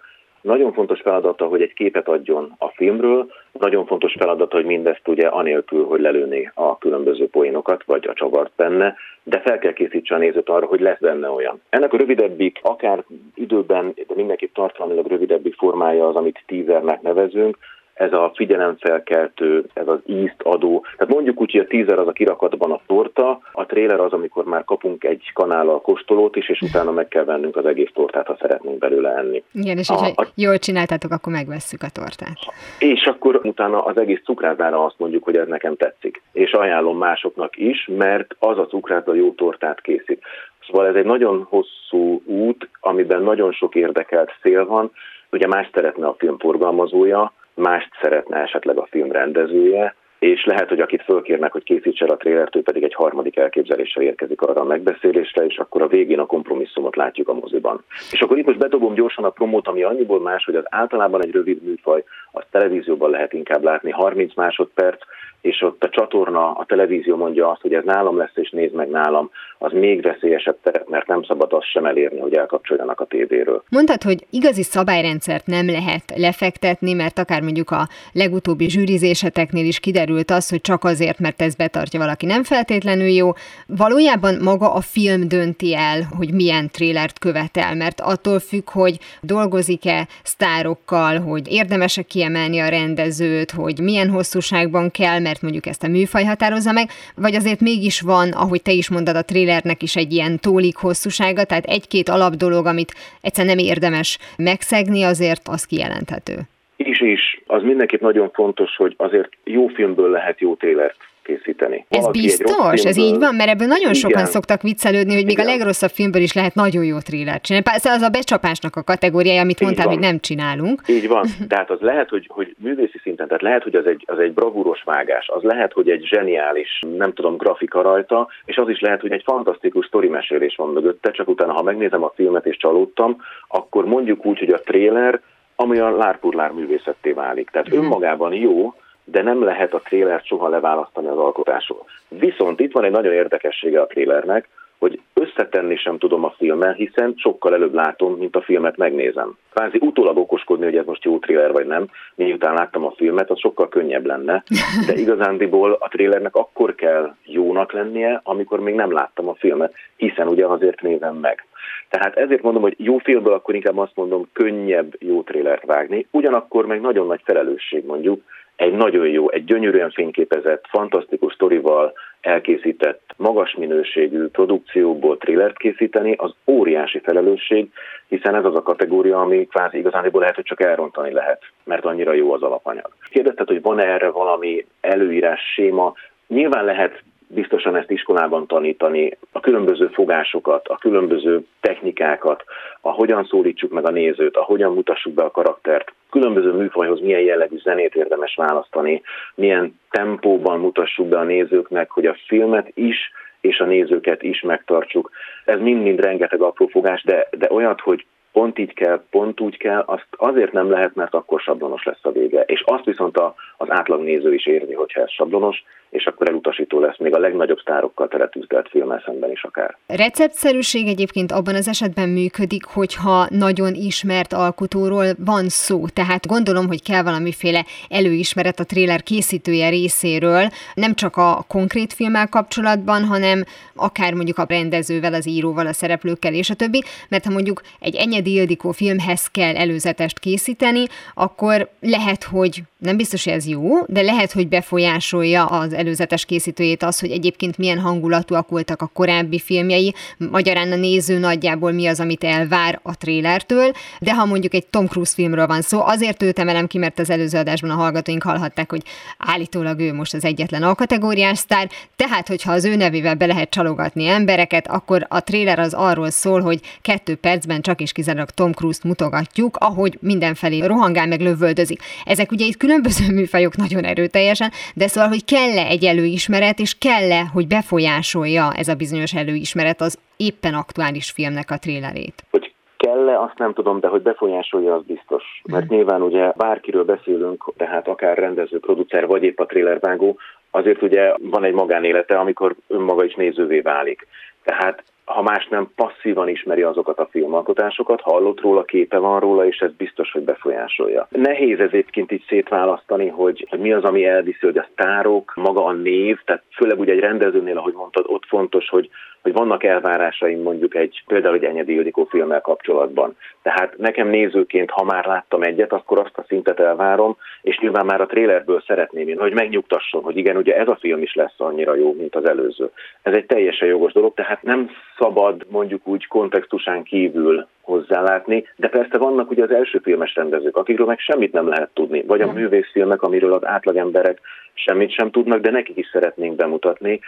nagyon 0.46 0.72
fontos 0.72 1.00
feladata, 1.00 1.46
hogy 1.46 1.62
egy 1.62 1.72
képet 1.72 2.08
adjon 2.08 2.54
a 2.58 2.68
filmről, 2.68 3.30
nagyon 3.52 3.86
fontos 3.86 4.14
feladata, 4.18 4.56
hogy 4.56 4.64
mindezt 4.64 5.08
ugye 5.08 5.26
anélkül, 5.26 5.84
hogy 5.84 6.00
lelőné 6.00 6.50
a 6.54 6.78
különböző 6.78 7.28
poénokat, 7.28 7.84
vagy 7.84 8.06
a 8.06 8.12
csavart 8.12 8.52
benne, 8.56 8.94
de 9.22 9.40
fel 9.40 9.58
kell 9.58 9.72
készítse 9.72 10.14
a 10.14 10.18
nézőt 10.18 10.48
arra, 10.48 10.66
hogy 10.66 10.80
lesz 10.80 11.00
benne 11.00 11.28
olyan. 11.28 11.60
Ennek 11.68 11.92
a 11.92 11.96
rövidebbik, 11.96 12.58
akár 12.62 13.04
időben, 13.34 13.92
de 13.94 14.14
mindenképp 14.14 14.54
tartalmilag 14.54 15.06
rövidebbik 15.06 15.54
formája 15.54 16.08
az, 16.08 16.16
amit 16.16 16.42
teasernek 16.46 17.02
nevezünk, 17.02 17.58
ez 17.96 18.12
a 18.12 18.32
figyelemfelkeltő, 18.34 19.64
ez 19.74 19.88
az 19.88 19.98
ízt 20.04 20.42
adó. 20.42 20.84
Tehát 20.96 21.14
mondjuk 21.14 21.40
úgy, 21.40 21.50
hogy 21.50 21.60
a 21.60 21.66
tízer 21.66 21.98
az 21.98 22.06
a 22.06 22.12
kirakatban 22.12 22.72
a 22.72 22.80
torta, 22.86 23.40
a 23.52 23.66
tréler 23.66 24.00
az, 24.00 24.12
amikor 24.12 24.44
már 24.44 24.64
kapunk 24.64 25.04
egy 25.04 25.30
kanállal 25.34 25.80
kóstolót 25.80 26.36
is, 26.36 26.48
és 26.48 26.60
utána 26.60 26.90
meg 26.90 27.08
kell 27.08 27.24
vennünk 27.24 27.56
az 27.56 27.66
egész 27.66 27.90
tortát, 27.94 28.26
ha 28.26 28.36
szeretnénk 28.40 28.78
belőle 28.78 29.16
enni. 29.16 29.42
Igen, 29.52 29.78
és 29.78 29.88
ha 29.88 30.26
jól 30.34 30.58
csináltátok, 30.58 31.10
akkor 31.10 31.32
megvesszük 31.32 31.82
a 31.82 31.88
tortát. 31.92 32.38
És 32.78 33.04
akkor 33.04 33.40
utána 33.42 33.84
az 33.84 33.98
egész 33.98 34.20
cukrázára 34.24 34.84
azt 34.84 34.98
mondjuk, 34.98 35.24
hogy 35.24 35.36
ez 35.36 35.48
nekem 35.48 35.76
tetszik. 35.76 36.22
És 36.32 36.52
ajánlom 36.52 36.98
másoknak 36.98 37.56
is, 37.56 37.88
mert 37.96 38.36
az 38.38 38.58
a 38.58 38.66
cukráza 38.66 39.14
jó 39.14 39.32
tortát 39.32 39.80
készít. 39.80 40.22
Szóval 40.66 40.86
ez 40.86 40.94
egy 40.94 41.04
nagyon 41.04 41.46
hosszú 41.48 42.22
út, 42.24 42.68
amiben 42.80 43.22
nagyon 43.22 43.52
sok 43.52 43.74
érdekelt 43.74 44.30
szél 44.42 44.66
van. 44.66 44.90
Ugye 45.30 45.46
más 45.46 45.68
szeretne 45.72 46.06
a 46.06 46.16
film 46.18 46.38
forgalmazója, 46.38 47.32
mást 47.56 47.88
szeretne 48.02 48.40
esetleg 48.40 48.78
a 48.78 48.86
film 48.90 49.12
rendezője, 49.12 49.94
és 50.18 50.44
lehet, 50.44 50.68
hogy 50.68 50.80
akit 50.80 51.02
fölkérnek, 51.02 51.52
hogy 51.52 51.62
készítse 51.62 52.04
el 52.04 52.10
a 52.10 52.16
trélert, 52.16 52.56
ő 52.56 52.62
pedig 52.62 52.82
egy 52.82 52.94
harmadik 52.94 53.36
elképzeléssel 53.36 54.02
érkezik 54.02 54.40
arra 54.40 54.60
a 54.60 54.64
megbeszélésre, 54.64 55.44
és 55.44 55.56
akkor 55.58 55.82
a 55.82 55.86
végén 55.86 56.18
a 56.18 56.26
kompromisszumot 56.26 56.96
látjuk 56.96 57.28
a 57.28 57.34
moziban. 57.34 57.84
És 58.10 58.20
akkor 58.20 58.38
itt 58.38 58.46
most 58.46 58.58
bedobom 58.58 58.94
gyorsan 58.94 59.24
a 59.24 59.30
promót, 59.30 59.68
ami 59.68 59.82
annyiból 59.82 60.20
más, 60.20 60.44
hogy 60.44 60.54
az 60.54 60.64
általában 60.64 61.24
egy 61.24 61.32
rövid 61.32 61.62
műfaj, 61.62 62.04
az 62.32 62.44
televízióban 62.50 63.10
lehet 63.10 63.32
inkább 63.32 63.62
látni 63.62 63.90
30 63.90 64.34
másodperc, 64.34 65.00
és 65.40 65.62
ott 65.62 65.84
a 65.84 65.88
csatorna, 65.88 66.50
a 66.50 66.64
televízió 66.64 67.16
mondja 67.16 67.50
azt, 67.50 67.60
hogy 67.60 67.74
ez 67.74 67.84
nálam 67.84 68.16
lesz, 68.16 68.32
és 68.34 68.50
nézd 68.50 68.74
meg 68.74 68.88
nálam, 68.88 69.30
az 69.58 69.72
még 69.72 70.02
veszélyesebb 70.02 70.56
teret, 70.62 70.88
mert 70.88 71.06
nem 71.06 71.22
szabad 71.22 71.52
azt 71.52 71.70
sem 71.70 71.84
elérni, 71.84 72.18
hogy 72.18 72.34
elkapcsoljanak 72.34 73.00
a 73.00 73.04
tévéről. 73.04 73.62
Mondtad, 73.70 74.02
hogy 74.02 74.26
igazi 74.30 74.62
szabályrendszert 74.62 75.46
nem 75.46 75.66
lehet 75.66 76.02
lefektetni, 76.16 76.92
mert 76.92 77.18
akár 77.18 77.42
mondjuk 77.42 77.70
a 77.70 77.88
legutóbbi 78.12 78.68
zsűrizéseteknél 78.68 79.64
is 79.64 79.80
kiderült 79.80 80.05
az, 80.26 80.48
hogy 80.48 80.60
csak 80.60 80.84
azért, 80.84 81.18
mert 81.18 81.42
ez 81.42 81.54
betartja 81.54 81.98
valaki 81.98 82.26
nem 82.26 82.44
feltétlenül 82.44 83.08
jó. 83.08 83.32
Valójában 83.66 84.38
maga 84.42 84.72
a 84.72 84.80
film 84.80 85.28
dönti 85.28 85.74
el, 85.74 86.08
hogy 86.16 86.32
milyen 86.32 86.70
trélert 86.70 87.18
követel, 87.18 87.74
mert 87.74 88.00
attól 88.00 88.40
függ, 88.40 88.70
hogy 88.70 88.98
dolgozik-e 89.20 90.08
sztárokkal, 90.22 91.20
hogy 91.20 91.52
érdemes-e 91.52 92.02
kiemelni 92.02 92.58
a 92.58 92.68
rendezőt, 92.68 93.50
hogy 93.50 93.80
milyen 93.80 94.10
hosszúságban 94.10 94.90
kell, 94.90 95.18
mert 95.18 95.42
mondjuk 95.42 95.66
ezt 95.66 95.82
a 95.82 95.88
műfaj 95.88 96.24
határozza 96.24 96.72
meg, 96.72 96.90
vagy 97.14 97.34
azért 97.34 97.60
mégis 97.60 98.00
van, 98.00 98.30
ahogy 98.30 98.62
te 98.62 98.72
is 98.72 98.88
mondod, 98.88 99.16
a 99.16 99.22
trélernek 99.22 99.82
is 99.82 99.96
egy 99.96 100.12
ilyen 100.12 100.40
tólik 100.40 100.76
hosszúsága, 100.76 101.44
tehát 101.44 101.64
egy-két 101.64 102.08
alap 102.08 102.34
dolog, 102.34 102.66
amit 102.66 102.94
egyszer 103.20 103.44
nem 103.44 103.58
érdemes 103.58 104.18
megszegni, 104.36 105.02
azért 105.02 105.48
az 105.48 105.64
kijelenthető. 105.64 106.48
Is 106.76 107.00
is. 107.00 107.42
Az 107.46 107.62
mindenképp 107.62 108.00
nagyon 108.00 108.30
fontos, 108.30 108.76
hogy 108.76 108.94
azért 108.96 109.28
jó 109.44 109.66
filmből 109.66 110.10
lehet 110.10 110.40
jó 110.40 110.54
trélert 110.54 110.96
készíteni. 111.26 111.86
Ez 111.88 112.00
Valaki 112.00 112.20
biztos? 112.20 112.84
Ez 112.84 112.96
így 112.96 113.18
van? 113.18 113.34
Mert 113.34 113.50
ebből 113.50 113.66
nagyon 113.66 113.92
igen. 113.94 114.02
sokan 114.04 114.24
szoktak 114.24 114.62
viccelődni, 114.62 115.14
hogy 115.14 115.24
még 115.24 115.32
igen. 115.32 115.46
a 115.46 115.50
legrosszabb 115.50 115.90
filmből 115.90 116.22
is 116.22 116.32
lehet 116.32 116.54
nagyon 116.54 116.84
jó 116.84 116.98
thrillert 116.98 117.42
csinálni. 117.42 117.66
Persze 117.70 117.90
az 117.90 118.02
a 118.02 118.08
becsapásnak 118.08 118.76
a 118.76 118.82
kategóriája, 118.82 119.40
amit 119.40 119.60
így 119.60 119.66
mondtál, 119.66 119.86
van. 119.86 119.94
hogy 119.94 120.04
nem 120.04 120.18
csinálunk. 120.20 120.80
Így 120.88 121.08
van. 121.08 121.26
Tehát 121.48 121.70
az 121.70 121.80
lehet, 121.80 122.08
hogy, 122.08 122.26
hogy 122.28 122.54
művészi 122.58 122.98
szinten, 123.02 123.26
tehát 123.26 123.42
lehet, 123.42 123.62
hogy 123.62 123.74
az 123.74 123.86
egy, 123.86 124.04
az 124.06 124.18
egy 124.18 124.32
bravúros 124.32 124.82
vágás, 124.84 125.28
az 125.28 125.42
lehet, 125.42 125.72
hogy 125.72 125.90
egy 125.90 126.04
zseniális, 126.04 126.80
nem 126.96 127.12
tudom, 127.12 127.36
grafika 127.36 127.82
rajta, 127.82 128.28
és 128.44 128.56
az 128.56 128.68
is 128.68 128.80
lehet, 128.80 129.00
hogy 129.00 129.12
egy 129.12 129.22
fantasztikus 129.24 129.88
mesélés 130.08 130.54
van 130.56 130.68
mögötte, 130.68 131.10
csak 131.10 131.28
utána, 131.28 131.52
ha 131.52 131.62
megnézem 131.62 132.02
a 132.02 132.12
filmet 132.14 132.46
és 132.46 132.56
csalódtam, 132.56 133.16
akkor 133.48 133.84
mondjuk 133.84 134.26
úgy, 134.26 134.38
hogy 134.38 134.50
a 134.50 134.60
tréler 134.60 135.20
ami 135.56 135.78
a 135.78 135.96
lárpurlár 135.96 136.50
művészetté 136.50 137.12
válik. 137.12 137.50
Tehát 137.50 137.68
mhm. 137.68 137.76
önmagában 137.76 138.32
jó, 138.32 138.74
de 139.04 139.22
nem 139.22 139.42
lehet 139.42 139.74
a 139.74 139.80
trélert 139.84 140.26
soha 140.26 140.48
leválasztani 140.48 141.06
az 141.06 141.18
alkotásról. 141.18 141.84
Viszont 142.08 142.60
itt 142.60 142.72
van 142.72 142.84
egy 142.84 142.90
nagyon 142.90 143.12
érdekessége 143.12 143.80
a 143.80 143.86
trélernek, 143.86 144.48
hogy 144.78 145.00
összetenni 145.14 145.76
sem 145.76 145.98
tudom 145.98 146.24
a 146.24 146.34
filmmel, 146.36 146.72
hiszen 146.72 147.14
sokkal 147.16 147.54
előbb 147.54 147.74
látom, 147.74 148.14
mint 148.14 148.36
a 148.36 148.40
filmet 148.40 148.76
megnézem. 148.76 149.36
Kvázi 149.52 149.78
utólag 149.80 150.16
okoskodni, 150.16 150.64
hogy 150.64 150.76
ez 150.76 150.84
most 150.86 151.04
jó 151.04 151.18
tréler 151.18 151.52
vagy 151.52 151.66
nem, 151.66 151.86
miután 152.14 152.54
láttam 152.54 152.84
a 152.84 152.92
filmet, 152.96 153.30
az 153.30 153.38
sokkal 153.38 153.68
könnyebb 153.68 154.06
lenne, 154.06 154.42
de 154.86 154.94
igazándiból 155.04 155.76
a 155.80 155.88
trélernek 155.88 156.36
akkor 156.36 156.74
kell 156.74 157.14
jónak 157.24 157.72
lennie, 157.72 158.20
amikor 158.24 158.60
még 158.60 158.74
nem 158.74 158.92
láttam 158.92 159.28
a 159.28 159.34
filmet, 159.34 159.74
hiszen 159.96 160.28
ugye 160.28 160.46
azért 160.46 160.82
nézem 160.82 161.14
meg. 161.14 161.46
Tehát 161.88 162.16
ezért 162.16 162.42
mondom, 162.42 162.62
hogy 162.62 162.74
jó 162.78 162.98
filmből 162.98 163.32
akkor 163.32 163.54
inkább 163.54 163.78
azt 163.78 163.96
mondom, 163.96 164.28
könnyebb 164.32 164.94
jó 164.98 165.22
trélert 165.22 165.64
vágni, 165.64 166.06
ugyanakkor 166.10 166.66
meg 166.66 166.80
nagyon 166.80 167.06
nagy 167.06 167.20
felelősség 167.24 167.84
mondjuk, 167.86 168.22
egy 168.56 168.72
nagyon 168.72 169.08
jó, 169.08 169.30
egy 169.30 169.44
gyönyörűen 169.44 169.90
fényképezett, 169.90 170.64
fantasztikus 170.68 171.34
sztorival 171.34 171.92
elkészített, 172.20 173.14
magas 173.16 173.54
minőségű 173.54 174.26
produkcióból 174.26 175.18
trillert 175.18 175.58
készíteni, 175.58 176.14
az 176.18 176.34
óriási 176.46 176.98
felelősség, 176.98 177.70
hiszen 178.08 178.34
ez 178.34 178.44
az 178.44 178.54
a 178.54 178.62
kategória, 178.62 179.20
ami 179.20 179.46
kvázi 179.46 179.78
igazániból 179.78 180.20
lehet, 180.20 180.34
hogy 180.34 180.44
csak 180.44 180.62
elrontani 180.62 181.12
lehet, 181.12 181.42
mert 181.64 181.84
annyira 181.84 182.12
jó 182.12 182.32
az 182.32 182.42
alapanyag. 182.42 182.88
Kérdezted, 183.10 183.46
hogy 183.46 183.62
van-e 183.62 183.84
erre 183.84 184.10
valami 184.10 184.66
előírás, 184.80 185.40
séma, 185.54 185.94
Nyilván 186.26 186.64
lehet 186.64 187.02
biztosan 187.28 187.76
ezt 187.76 187.90
iskolában 187.90 188.46
tanítani, 188.46 189.16
a 189.32 189.40
különböző 189.40 189.86
fogásokat, 189.86 190.68
a 190.68 190.76
különböző 190.76 191.46
technikákat, 191.60 192.44
a 192.80 192.90
hogyan 192.90 193.24
szólítsuk 193.24 193.72
meg 193.72 193.86
a 193.86 193.90
nézőt, 193.90 194.36
a 194.36 194.42
hogyan 194.42 194.74
mutassuk 194.74 195.12
be 195.12 195.22
a 195.22 195.30
karaktert, 195.30 195.92
különböző 196.10 196.52
műfajhoz 196.52 197.00
milyen 197.00 197.20
jellegű 197.20 197.58
zenét 197.58 197.94
érdemes 197.94 198.34
választani, 198.34 199.02
milyen 199.34 199.80
tempóban 199.90 200.60
mutassuk 200.60 201.08
be 201.08 201.18
a 201.18 201.24
nézőknek, 201.24 201.90
hogy 201.90 202.06
a 202.06 202.16
filmet 202.26 202.70
is 202.74 203.10
és 203.40 203.58
a 203.58 203.64
nézőket 203.64 204.22
is 204.22 204.40
megtartsuk. 204.40 205.10
Ez 205.44 205.60
mind-mind 205.60 206.00
rengeteg 206.00 206.40
apró 206.40 206.66
fogás, 206.66 207.02
de, 207.02 207.28
de 207.30 207.46
olyat, 207.50 207.80
hogy 207.80 208.06
pont 208.36 208.58
így 208.58 208.74
kell, 208.74 209.02
pont 209.10 209.40
úgy 209.40 209.56
kell, 209.56 209.82
azt 209.86 210.06
azért 210.10 210.52
nem 210.52 210.70
lehet, 210.70 210.94
mert 210.94 211.14
akkor 211.14 211.40
sablonos 211.40 211.84
lesz 211.84 212.04
a 212.04 212.10
vége. 212.10 212.40
És 212.40 212.62
azt 212.66 212.84
viszont 212.84 213.16
a, 213.16 213.34
az 213.56 213.70
átlagnéző 213.70 214.34
is 214.34 214.46
érzi, 214.46 214.74
hogyha 214.74 215.00
ez 215.00 215.10
sablonos, 215.10 215.64
és 215.90 216.06
akkor 216.06 216.28
elutasító 216.28 216.80
lesz 216.80 216.98
még 216.98 217.14
a 217.14 217.18
legnagyobb 217.18 217.58
sztárokkal 217.58 218.08
teletűzdelt 218.08 218.68
filmmel 218.68 219.02
szemben 219.06 219.30
is 219.30 219.42
akár. 219.44 219.76
Receptszerűség 219.86 220.86
egyébként 220.86 221.32
abban 221.32 221.54
az 221.54 221.68
esetben 221.68 222.08
működik, 222.08 222.64
hogyha 222.64 223.26
nagyon 223.30 223.74
ismert 223.74 224.32
alkotóról 224.32 225.06
van 225.24 225.48
szó. 225.48 225.86
Tehát 225.94 226.26
gondolom, 226.26 226.66
hogy 226.66 226.82
kell 226.82 227.02
valamiféle 227.02 227.64
előismeret 227.88 228.58
a 228.58 228.64
tréler 228.64 229.02
készítője 229.02 229.68
részéről, 229.68 230.48
nem 230.74 230.94
csak 230.94 231.16
a 231.16 231.44
konkrét 231.48 231.92
filmmel 231.92 232.28
kapcsolatban, 232.28 233.04
hanem 233.04 233.44
akár 233.74 234.14
mondjuk 234.14 234.38
a 234.38 234.46
rendezővel, 234.48 235.14
az 235.14 235.28
íróval, 235.28 235.66
a 235.66 235.72
szereplőkkel 235.72 236.34
és 236.34 236.50
a 236.50 236.54
többi, 236.54 236.82
mert 237.08 237.24
ha 237.24 237.32
mondjuk 237.32 237.60
egy 237.80 237.94
Enyedi 238.26 238.40
Ildikó 238.40 238.72
filmhez 238.72 239.26
kell 239.26 239.56
előzetest 239.56 240.18
készíteni, 240.18 240.84
akkor 241.14 241.70
lehet, 241.80 242.24
hogy 242.24 242.62
nem 242.78 242.96
biztos, 242.96 243.24
hogy 243.24 243.32
ez 243.32 243.46
jó, 243.46 243.84
de 243.86 244.02
lehet, 244.02 244.32
hogy 244.32 244.48
befolyásolja 244.48 245.46
az 245.46 245.72
előzetes 245.72 246.24
készítőjét 246.24 246.82
az, 246.82 247.00
hogy 247.00 247.10
egyébként 247.10 247.58
milyen 247.58 247.78
hangulatúak 247.78 248.48
voltak 248.48 248.82
a 248.82 248.86
korábbi 248.86 249.38
filmjei, 249.38 249.94
magyarán 250.30 250.72
a 250.72 250.76
néző 250.76 251.18
nagyjából 251.18 251.72
mi 251.72 251.86
az, 251.86 252.00
amit 252.00 252.24
elvár 252.24 252.80
a 252.82 252.96
trélertől, 252.96 253.72
de 254.00 254.14
ha 254.14 254.24
mondjuk 254.24 254.54
egy 254.54 254.66
Tom 254.66 254.86
Cruise 254.86 255.12
filmről 255.14 255.46
van 255.46 255.60
szó, 255.60 255.80
azért 255.80 256.22
őt 256.22 256.38
emelem 256.38 256.66
ki, 256.66 256.78
mert 256.78 256.98
az 256.98 257.10
előző 257.10 257.38
adásban 257.38 257.70
a 257.70 257.74
hallgatóink 257.74 258.22
hallhatták, 258.22 258.70
hogy 258.70 258.82
állítólag 259.18 259.80
ő 259.80 259.92
most 259.92 260.14
az 260.14 260.24
egyetlen 260.24 260.62
A 260.62 260.74
kategóriás 260.74 261.38
sztár, 261.38 261.70
tehát 261.96 262.28
hogyha 262.28 262.52
az 262.52 262.64
ő 262.64 262.76
nevével 262.76 263.14
be 263.14 263.26
lehet 263.26 263.50
csalogatni 263.50 264.06
embereket, 264.06 264.68
akkor 264.68 265.06
a 265.08 265.20
tréler 265.20 265.58
az 265.58 265.74
arról 265.74 266.10
szól, 266.10 266.40
hogy 266.40 266.60
kettő 266.82 267.14
percben 267.14 267.60
csak 267.60 267.80
is 267.80 267.92
kizárólag 267.92 268.30
Tom 268.30 268.52
Cruise-t 268.52 268.84
mutogatjuk, 268.84 269.56
ahogy 269.56 269.98
mindenfelé 270.00 270.60
rohangál 270.60 271.06
meg 271.06 271.20
lövöldözik. 271.20 271.82
Ezek 272.04 272.32
ugye 272.32 272.44
itt 272.44 272.56
különböző 272.66 273.04
műfajok 273.14 273.56
nagyon 273.56 273.84
erőteljesen, 273.84 274.50
de 274.74 274.86
szóval, 274.86 275.08
hogy 275.08 275.24
kell-e 275.24 275.64
egy 275.74 275.84
előismeret, 275.84 276.58
és 276.58 276.78
kell-e, 276.78 277.22
hogy 277.34 277.46
befolyásolja 277.46 278.44
ez 278.60 278.68
a 278.68 278.74
bizonyos 278.74 279.12
előismeret 279.14 279.80
az 279.80 279.98
éppen 280.16 280.54
aktuális 280.54 281.10
filmnek 281.10 281.50
a 281.50 281.58
trélerét? 281.58 282.24
Hogy 282.30 282.54
kell-e, 282.76 283.20
azt 283.20 283.38
nem 283.38 283.52
tudom, 283.52 283.80
de 283.80 283.88
hogy 283.88 284.02
befolyásolja, 284.02 284.74
az 284.74 284.82
biztos. 284.86 285.24
Mert 285.52 285.64
mhm. 285.64 285.74
nyilván 285.74 286.02
ugye 286.02 286.32
bárkiről 286.36 286.84
beszélünk, 286.84 287.52
tehát 287.56 287.88
akár 287.88 288.18
rendező, 288.18 288.58
producer, 288.58 289.06
vagy 289.06 289.22
épp 289.22 289.38
a 289.40 289.46
trélervágó, 289.46 290.18
azért 290.50 290.82
ugye 290.82 291.14
van 291.18 291.44
egy 291.44 291.54
magánélete, 291.54 292.18
amikor 292.18 292.54
önmaga 292.68 293.04
is 293.04 293.14
nézővé 293.14 293.60
válik. 293.60 294.06
Tehát 294.44 294.82
ha 295.06 295.22
más 295.22 295.46
nem, 295.48 295.70
passzívan 295.74 296.28
ismeri 296.28 296.62
azokat 296.62 296.98
a 296.98 297.08
filmalkotásokat, 297.10 298.00
hallott 298.00 298.40
róla, 298.40 298.64
képe 298.64 298.98
van 298.98 299.20
róla, 299.20 299.46
és 299.46 299.58
ez 299.58 299.72
biztos, 299.76 300.12
hogy 300.12 300.22
befolyásolja. 300.22 301.08
Nehéz 301.10 301.58
ez 301.58 301.68
egyébként 301.72 302.12
így 302.12 302.24
szétválasztani, 302.28 303.08
hogy, 303.08 303.48
mi 303.58 303.72
az, 303.72 303.84
ami 303.84 304.04
elviszi, 304.04 304.38
hogy 304.46 304.58
a 304.58 304.68
sztárok, 304.72 305.32
maga 305.34 305.64
a 305.64 305.72
név, 305.72 306.18
tehát 306.24 306.42
főleg 306.56 306.78
ugye 306.78 306.92
egy 306.92 306.98
rendezőnél, 306.98 307.58
ahogy 307.58 307.74
mondtad, 307.74 308.04
ott 308.08 308.24
fontos, 308.26 308.68
hogy 308.68 308.90
hogy 309.26 309.34
vannak 309.34 309.64
elvárásaim 309.64 310.42
mondjuk 310.42 310.74
egy, 310.74 311.02
például 311.06 311.34
egy 311.34 311.44
Enyedi 311.44 311.72
Ildikó 311.72 312.04
filmmel 312.04 312.40
kapcsolatban. 312.40 313.16
Tehát 313.42 313.76
nekem 313.76 314.08
nézőként, 314.08 314.70
ha 314.70 314.84
már 314.84 315.06
láttam 315.06 315.42
egyet, 315.42 315.72
akkor 315.72 315.98
azt 315.98 316.18
a 316.18 316.24
szintet 316.28 316.60
elvárom, 316.60 317.16
és 317.42 317.58
nyilván 317.58 317.86
már 317.86 318.00
a 318.00 318.06
trélerből 318.06 318.62
szeretném 318.66 319.08
én, 319.08 319.18
hogy 319.18 319.32
megnyugtasson, 319.32 320.02
hogy 320.02 320.16
igen, 320.16 320.36
ugye 320.36 320.56
ez 320.56 320.68
a 320.68 320.78
film 320.80 321.02
is 321.02 321.14
lesz 321.14 321.34
annyira 321.36 321.74
jó, 321.74 321.92
mint 321.92 322.14
az 322.14 322.28
előző. 322.28 322.70
Ez 323.02 323.14
egy 323.14 323.26
teljesen 323.26 323.68
jogos 323.68 323.92
dolog, 323.92 324.14
tehát 324.14 324.42
nem 324.42 324.70
szabad 324.98 325.46
mondjuk 325.48 325.86
úgy 325.86 326.06
kontextusán 326.06 326.82
kívül 326.82 327.46
hozzálátni, 327.62 328.46
de 328.56 328.68
persze 328.68 328.98
vannak 328.98 329.30
ugye 329.30 329.42
az 329.42 329.50
első 329.50 329.78
filmes 329.78 330.14
rendezők, 330.14 330.56
akikről 330.56 330.86
meg 330.86 330.98
semmit 330.98 331.32
nem 331.32 331.48
lehet 331.48 331.70
tudni, 331.74 332.02
vagy 332.02 332.20
a 332.20 332.32
művészfilmek, 332.32 333.02
amiről 333.02 333.32
az 333.32 333.46
átlagemberek 333.46 334.20
semmit 334.54 334.90
sem 334.92 335.10
tudnak, 335.10 335.40
de 335.40 335.50
nekik 335.50 335.76
is 335.76 335.88
szeretnénk 335.92 336.36
bemutatni 336.36 337.00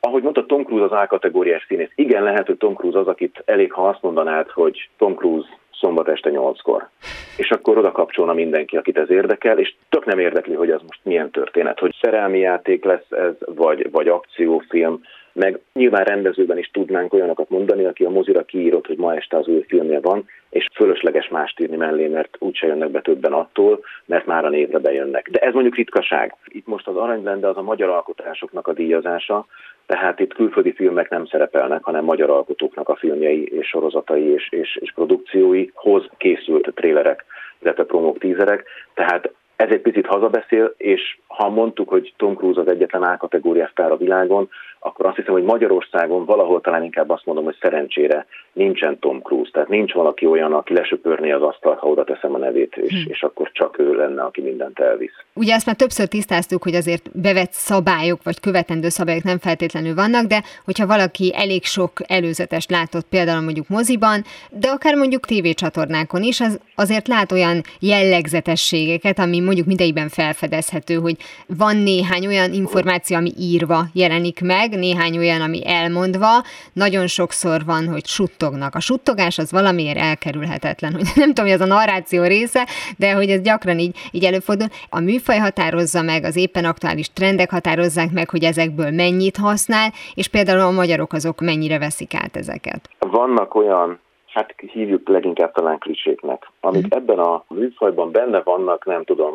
ahogy 0.00 0.22
mondta, 0.22 0.46
Tom 0.46 0.64
Cruise 0.64 0.84
az 0.84 0.92
A-kategóriás 0.92 1.64
színész. 1.68 1.90
Igen, 1.94 2.22
lehet, 2.22 2.46
hogy 2.46 2.56
Tom 2.56 2.74
Cruise 2.74 2.98
az, 2.98 3.06
akit 3.06 3.42
elég, 3.44 3.72
ha 3.72 3.88
azt 3.88 4.02
mondanád, 4.02 4.50
hogy 4.50 4.88
Tom 4.98 5.14
Cruise 5.14 5.48
szombat 5.72 6.08
este 6.08 6.30
nyolckor. 6.30 6.88
És 7.36 7.50
akkor 7.50 7.78
oda 7.78 7.92
kapcsolna 7.92 8.32
mindenki, 8.32 8.76
akit 8.76 8.98
ez 8.98 9.10
érdekel, 9.10 9.58
és 9.58 9.74
tök 9.88 10.04
nem 10.04 10.18
érdekli, 10.18 10.54
hogy 10.54 10.70
az 10.70 10.80
most 10.80 11.00
milyen 11.02 11.30
történet, 11.30 11.78
hogy 11.78 11.94
szerelmi 12.00 12.38
játék 12.38 12.84
lesz 12.84 13.10
ez, 13.10 13.34
vagy, 13.54 13.90
vagy 13.90 14.08
akciófilm, 14.08 15.00
meg 15.32 15.60
nyilván 15.72 16.04
rendezőben 16.04 16.58
is 16.58 16.70
tudnánk 16.72 17.12
olyanokat 17.12 17.48
mondani, 17.48 17.84
aki 17.84 18.04
a 18.04 18.10
mozira 18.10 18.42
kiírott, 18.42 18.86
hogy 18.86 18.96
ma 18.96 19.14
este 19.14 19.36
az 19.36 19.46
új 19.46 19.64
filmje 19.68 20.00
van, 20.00 20.24
és 20.50 20.66
fölösleges 20.74 21.28
mást 21.28 21.60
írni 21.60 21.76
mellé, 21.76 22.06
mert 22.06 22.36
úgyse 22.38 22.66
jönnek 22.66 22.90
be 22.90 23.00
többen 23.00 23.32
attól, 23.32 23.80
mert 24.06 24.26
már 24.26 24.44
a 24.44 24.48
névre 24.48 24.78
bejönnek. 24.78 25.28
De 25.30 25.38
ez 25.38 25.52
mondjuk 25.52 25.76
ritkaság. 25.76 26.34
Itt 26.46 26.66
most 26.66 26.86
az 26.86 26.96
Aranylende 26.96 27.48
az 27.48 27.56
a 27.56 27.62
magyar 27.62 27.88
alkotásoknak 27.88 28.68
a 28.68 28.72
díjazása, 28.72 29.46
tehát 29.90 30.20
itt 30.20 30.34
külföldi 30.34 30.72
filmek 30.72 31.08
nem 31.08 31.26
szerepelnek, 31.26 31.82
hanem 31.82 32.04
magyar 32.04 32.30
alkotóknak 32.30 32.88
a 32.88 32.96
filmjei 32.96 33.44
és 33.44 33.66
sorozatai 33.66 34.22
és, 34.22 34.48
és, 34.50 34.76
és 34.80 34.92
produkcióihoz 34.92 36.06
készült 36.16 36.72
trélerek, 36.74 37.24
illetve 37.62 37.84
promók, 37.84 38.18
tízerek. 38.18 38.64
Tehát 38.94 39.32
ez 39.56 39.68
egy 39.70 39.80
picit 39.80 40.06
hazabeszél, 40.06 40.74
és 40.76 41.18
ha 41.26 41.48
mondtuk, 41.48 41.88
hogy 41.88 42.12
Tom 42.16 42.34
Cruise 42.34 42.60
az 42.60 42.68
egyetlen 42.68 43.02
A-kategóriás 43.02 43.72
a 43.74 43.96
világon, 43.96 44.48
akkor 44.82 45.06
azt 45.06 45.16
hiszem, 45.16 45.32
hogy 45.32 45.42
Magyarországon 45.42 46.24
valahol 46.24 46.60
talán 46.60 46.84
inkább 46.84 47.10
azt 47.10 47.24
mondom, 47.24 47.44
hogy 47.44 47.56
szerencsére 47.60 48.26
nincsen 48.52 48.98
Tom 48.98 49.20
Cruise, 49.22 49.50
tehát 49.52 49.68
nincs 49.68 49.92
valaki 49.92 50.26
olyan, 50.26 50.52
aki 50.52 50.74
lesöpörné 50.74 51.30
az 51.30 51.42
asztalt, 51.42 51.78
ha 51.78 51.88
oda 51.88 52.04
teszem 52.04 52.34
a 52.34 52.38
nevét, 52.38 52.76
és, 52.76 53.04
hm. 53.04 53.10
és 53.10 53.22
akkor 53.22 53.50
csak 53.52 53.78
ő 53.78 53.94
lenne, 53.94 54.22
aki 54.22 54.40
mindent 54.40 54.78
elvisz. 54.78 55.24
Ugye 55.34 55.54
ezt 55.54 55.66
már 55.66 55.76
többször 55.76 56.06
tisztáztuk, 56.06 56.62
hogy 56.62 56.74
azért 56.74 57.20
bevett 57.20 57.52
szabályok, 57.52 58.22
vagy 58.22 58.40
követendő 58.40 58.88
szabályok 58.88 59.22
nem 59.22 59.38
feltétlenül 59.38 59.94
vannak, 59.94 60.26
de 60.26 60.42
hogyha 60.64 60.86
valaki 60.86 61.32
elég 61.36 61.64
sok 61.64 61.92
előzetes 62.06 62.66
látott 62.68 63.06
például 63.10 63.42
mondjuk 63.42 63.68
moziban, 63.68 64.22
de 64.50 64.68
akár 64.68 64.94
mondjuk 64.94 65.26
tévécsatornákon 65.26 66.22
is, 66.22 66.40
az 66.40 66.60
azért 66.74 67.08
lát 67.08 67.32
olyan 67.32 67.60
jellegzetességeket, 67.80 69.18
ami 69.18 69.40
mondjuk 69.40 69.66
mindegyben 69.66 70.08
felfedezhető, 70.08 70.94
hogy 70.94 71.16
van 71.46 71.76
néhány 71.76 72.26
olyan 72.26 72.52
információ, 72.52 73.16
ami 73.16 73.30
írva 73.38 73.84
jelenik 73.92 74.40
meg, 74.40 74.69
néhány 74.74 75.18
olyan, 75.18 75.40
ami 75.40 75.68
elmondva, 75.68 76.28
nagyon 76.72 77.06
sokszor 77.06 77.64
van, 77.64 77.88
hogy 77.88 78.06
suttognak. 78.06 78.74
A 78.74 78.80
suttogás 78.80 79.38
az 79.38 79.52
valamiért 79.52 79.98
elkerülhetetlen, 79.98 80.92
hogy 80.92 81.08
nem 81.14 81.28
tudom, 81.28 81.44
hogy 81.44 81.54
ez 81.54 81.60
a 81.60 81.66
narráció 81.66 82.22
része, 82.22 82.66
de 82.96 83.12
hogy 83.12 83.30
ez 83.30 83.40
gyakran 83.40 83.78
így, 83.78 83.96
így 84.10 84.24
előfordul. 84.24 84.66
A 84.88 85.00
műfaj 85.00 85.38
határozza 85.38 86.02
meg, 86.02 86.24
az 86.24 86.36
éppen 86.36 86.64
aktuális 86.64 87.12
trendek 87.12 87.50
határozzák 87.50 88.10
meg, 88.12 88.30
hogy 88.30 88.44
ezekből 88.44 88.90
mennyit 88.90 89.36
használ, 89.36 89.92
és 90.14 90.28
például 90.28 90.60
a 90.60 90.70
magyarok 90.70 91.12
azok 91.12 91.40
mennyire 91.40 91.78
veszik 91.78 92.14
át 92.14 92.36
ezeket. 92.36 92.88
Vannak 92.98 93.54
olyan 93.54 94.00
hát 94.32 94.54
hívjuk 94.72 95.08
leginkább 95.08 95.52
talán 95.52 95.78
kliséknek, 95.78 96.50
amik 96.60 96.84
mm. 96.84 96.98
ebben 96.98 97.18
a 97.18 97.44
műfajban 97.48 98.10
benne 98.10 98.40
vannak, 98.40 98.84
nem 98.86 99.04
tudom, 99.04 99.34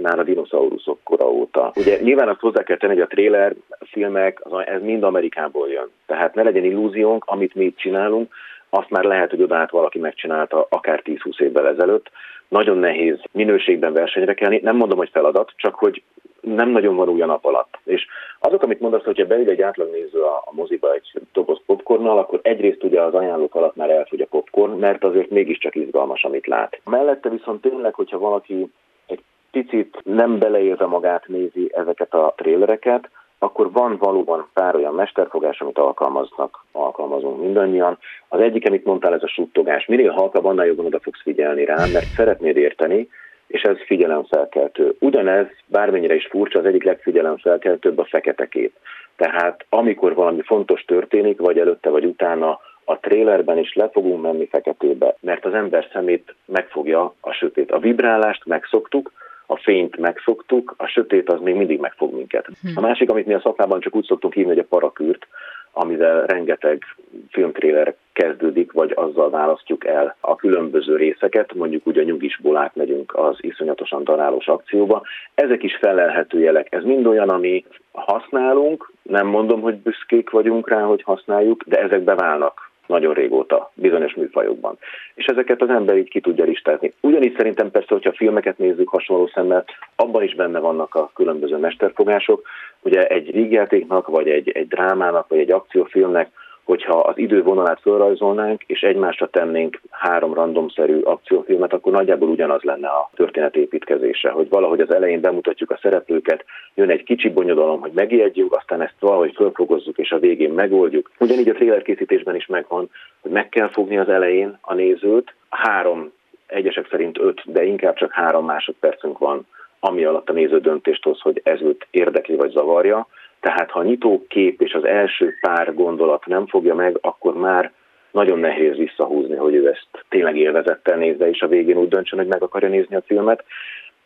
már 0.00 0.18
a 0.18 0.22
dinoszauruszok 0.22 0.98
kora 1.02 1.30
óta. 1.30 1.72
Ugye 1.76 2.00
nyilván 2.00 2.28
azt 2.28 2.40
hozzá 2.40 2.62
kell 2.62 2.76
tenni, 2.76 2.92
hogy 2.92 3.02
a 3.02 3.06
trailer 3.06 3.54
filmek, 3.90 4.42
ez 4.64 4.82
mind 4.82 5.02
Amerikából 5.02 5.68
jön. 5.68 5.90
Tehát 6.06 6.34
ne 6.34 6.42
legyen 6.42 6.64
illúziónk, 6.64 7.24
amit 7.26 7.54
mi 7.54 7.64
itt 7.64 7.76
csinálunk, 7.76 8.34
azt 8.70 8.90
már 8.90 9.04
lehet, 9.04 9.30
hogy 9.30 9.42
odaállt 9.42 9.70
valaki 9.70 9.98
megcsinálta 9.98 10.66
akár 10.70 11.02
10-20 11.04 11.40
évvel 11.40 11.68
ezelőtt. 11.68 12.10
Nagyon 12.48 12.78
nehéz 12.78 13.18
minőségben 13.32 13.92
versenyre 13.92 14.34
kelni. 14.34 14.60
Nem 14.62 14.76
mondom, 14.76 14.98
hogy 14.98 15.10
feladat, 15.12 15.52
csak 15.56 15.74
hogy 15.74 16.02
nem 16.42 16.68
nagyon 16.68 16.96
van 16.96 17.08
új 17.08 17.20
nap 17.20 17.44
alatt. 17.44 17.78
És 17.84 18.06
azok, 18.38 18.62
amit 18.62 18.80
mondasz, 18.80 19.04
hogyha 19.04 19.26
beül 19.26 19.48
egy 19.48 19.62
átlagnéző 19.62 20.20
a, 20.20 20.36
a 20.44 20.50
moziba 20.50 20.92
egy 20.92 21.12
doboz 21.32 21.60
popcornnal, 21.66 22.18
akkor 22.18 22.40
egyrészt 22.42 22.84
ugye 22.84 23.00
az 23.00 23.14
ajánlók 23.14 23.54
alatt 23.54 23.76
már 23.76 23.90
elfogy 23.90 24.20
a 24.20 24.26
popcorn, 24.30 24.78
mert 24.78 25.04
azért 25.04 25.30
mégiscsak 25.30 25.74
izgalmas, 25.74 26.24
amit 26.24 26.46
lát. 26.46 26.80
Mellette 26.84 27.28
viszont 27.28 27.60
tényleg, 27.60 27.94
hogyha 27.94 28.18
valaki 28.18 28.72
egy 29.06 29.22
picit 29.50 29.98
nem 30.04 30.38
beleérve 30.38 30.86
magát 30.86 31.28
nézi 31.28 31.70
ezeket 31.74 32.14
a 32.14 32.34
trélereket, 32.36 33.08
akkor 33.38 33.72
van 33.72 33.96
valóban 33.96 34.48
pár 34.52 34.74
olyan 34.74 34.94
mesterfogás, 34.94 35.60
amit 35.60 35.78
alkalmaznak, 35.78 36.64
alkalmazunk 36.72 37.40
mindannyian. 37.40 37.98
Az 38.28 38.40
egyik, 38.40 38.66
amit 38.66 38.84
mondtál, 38.84 39.14
ez 39.14 39.22
a 39.22 39.28
suttogás. 39.28 39.86
Minél 39.86 40.10
halkabb, 40.10 40.44
annál 40.44 40.66
jobban 40.66 40.86
oda 40.86 41.00
fogsz 41.00 41.22
figyelni 41.22 41.64
rá, 41.64 41.76
mert 41.76 42.06
szeretnéd 42.16 42.56
érteni, 42.56 43.08
és 43.52 43.62
ez 43.62 43.76
figyelemfelkeltő. 43.86 44.94
Ugyanez, 44.98 45.46
bármennyire 45.66 46.14
is 46.14 46.26
furcsa, 46.26 46.58
az 46.58 46.64
egyik 46.64 46.84
legfigyelemfelkeltőbb 46.84 47.98
a 47.98 48.04
fekete 48.04 48.46
kép. 48.46 48.72
Tehát 49.16 49.64
amikor 49.68 50.14
valami 50.14 50.42
fontos 50.42 50.84
történik, 50.84 51.40
vagy 51.40 51.58
előtte, 51.58 51.90
vagy 51.90 52.04
utána, 52.04 52.60
a 52.84 52.98
trélerben 52.98 53.58
is 53.58 53.74
le 53.74 53.88
fogunk 53.88 54.22
menni 54.22 54.46
feketébe, 54.46 55.16
mert 55.20 55.44
az 55.44 55.54
ember 55.54 55.88
szemét 55.92 56.34
megfogja 56.44 57.14
a 57.20 57.32
sötét. 57.32 57.70
A 57.70 57.78
vibrálást 57.78 58.44
megszoktuk, 58.44 59.12
a 59.46 59.56
fényt 59.56 59.96
megszoktuk, 59.96 60.74
a 60.76 60.86
sötét 60.86 61.28
az 61.28 61.40
még 61.40 61.54
mindig 61.54 61.80
megfog 61.80 62.14
minket. 62.14 62.46
Hm. 62.46 62.68
A 62.74 62.80
másik, 62.80 63.10
amit 63.10 63.26
mi 63.26 63.34
a 63.34 63.40
szakmában 63.40 63.80
csak 63.80 63.96
úgy 63.96 64.04
szoktunk 64.04 64.34
hívni, 64.34 64.50
hogy 64.50 64.58
a 64.58 64.74
parakürt, 64.76 65.26
amivel 65.72 66.26
rengeteg 66.26 66.82
filmtréler 67.30 67.94
kezdődik, 68.12 68.72
vagy 68.72 68.92
azzal 68.94 69.30
választjuk 69.30 69.86
el 69.86 70.16
a 70.20 70.36
különböző 70.36 70.96
részeket, 70.96 71.54
mondjuk 71.54 71.86
úgy 71.86 71.98
a 71.98 72.02
nyugisból 72.02 72.56
átmegyünk 72.56 73.14
az 73.16 73.36
iszonyatosan 73.40 74.04
darálós 74.04 74.46
akcióba. 74.46 75.02
Ezek 75.34 75.62
is 75.62 75.76
felelhető 75.76 76.40
jelek. 76.40 76.74
Ez 76.74 76.82
mind 76.82 77.06
olyan, 77.06 77.28
ami 77.28 77.64
használunk, 77.92 78.92
nem 79.02 79.26
mondom, 79.26 79.60
hogy 79.60 79.76
büszkék 79.76 80.30
vagyunk 80.30 80.68
rá, 80.68 80.80
hogy 80.80 81.02
használjuk, 81.02 81.62
de 81.66 81.76
ezek 81.76 82.00
beválnak 82.00 82.71
nagyon 82.86 83.14
régóta 83.14 83.70
bizonyos 83.74 84.14
műfajokban. 84.14 84.78
És 85.14 85.24
ezeket 85.24 85.62
az 85.62 85.68
ember 85.68 85.96
így 85.96 86.08
ki 86.08 86.20
tudja 86.20 86.44
listázni. 86.44 86.92
Ugyanígy 87.00 87.34
szerintem 87.36 87.70
persze, 87.70 87.94
hogyha 87.94 88.12
filmeket 88.12 88.58
nézzük 88.58 88.88
hasonló 88.88 89.26
szemmel, 89.34 89.64
abban 89.96 90.22
is 90.22 90.34
benne 90.34 90.58
vannak 90.58 90.94
a 90.94 91.10
különböző 91.14 91.56
mesterfogások. 91.56 92.46
Ugye 92.82 93.06
egy 93.06 93.32
vígjátéknak, 93.32 94.06
vagy 94.06 94.28
egy, 94.28 94.48
egy 94.48 94.68
drámának, 94.68 95.28
vagy 95.28 95.38
egy 95.38 95.52
akciófilmnek 95.52 96.30
hogyha 96.64 96.98
az 96.98 97.18
idővonalát 97.18 97.80
felrajzolnánk, 97.80 98.62
és 98.66 98.80
egymásra 98.80 99.28
tennénk 99.28 99.80
három 99.90 100.34
randomszerű 100.34 101.00
akciófilmet, 101.00 101.72
akkor 101.72 101.92
nagyjából 101.92 102.28
ugyanaz 102.28 102.62
lenne 102.62 102.88
a 102.88 103.10
történet 103.14 103.56
építkezése, 103.56 104.30
hogy 104.30 104.48
valahogy 104.48 104.80
az 104.80 104.94
elején 104.94 105.20
bemutatjuk 105.20 105.70
a 105.70 105.78
szereplőket, 105.82 106.44
jön 106.74 106.90
egy 106.90 107.02
kicsi 107.02 107.30
bonyodalom, 107.30 107.80
hogy 107.80 107.92
megijedjük, 107.94 108.56
aztán 108.56 108.80
ezt 108.80 108.94
valahogy 108.98 109.32
fölfogozzuk, 109.34 109.98
és 109.98 110.10
a 110.10 110.18
végén 110.18 110.52
megoldjuk. 110.52 111.10
Ugyanígy 111.18 111.48
a 111.48 111.54
trailer 111.54 111.82
készítésben 111.82 112.34
is 112.34 112.46
megvan, 112.46 112.90
hogy 113.20 113.30
meg 113.30 113.48
kell 113.48 113.68
fogni 113.68 113.98
az 113.98 114.08
elején 114.08 114.58
a 114.60 114.74
nézőt, 114.74 115.34
három, 115.50 116.12
egyesek 116.46 116.88
szerint 116.90 117.18
öt, 117.18 117.42
de 117.44 117.64
inkább 117.64 117.94
csak 117.94 118.12
három 118.12 118.44
másodpercünk 118.44 119.18
van, 119.18 119.46
ami 119.80 120.04
alatt 120.04 120.30
a 120.30 120.32
néző 120.32 120.60
döntést 120.60 121.04
hoz, 121.04 121.20
hogy 121.20 121.40
ez 121.44 121.60
őt 121.60 121.86
érdekli 121.90 122.36
vagy 122.36 122.50
zavarja, 122.50 123.06
tehát 123.42 123.70
ha 123.70 123.78
a 123.78 123.82
nyitókép 123.82 124.60
és 124.60 124.72
az 124.72 124.84
első 124.84 125.34
pár 125.40 125.74
gondolat 125.74 126.26
nem 126.26 126.46
fogja 126.46 126.74
meg, 126.74 126.98
akkor 127.00 127.34
már 127.34 127.72
nagyon 128.10 128.38
nehéz 128.38 128.76
visszahúzni, 128.76 129.36
hogy 129.36 129.54
ő 129.54 129.68
ezt 129.68 130.04
tényleg 130.08 130.36
élvezettel 130.36 130.96
nézze, 130.96 131.28
és 131.28 131.40
a 131.40 131.48
végén 131.48 131.76
úgy 131.76 131.88
döntsön, 131.88 132.18
hogy 132.18 132.28
meg 132.28 132.42
akarja 132.42 132.68
nézni 132.68 132.96
a 132.96 133.02
filmet. 133.06 133.44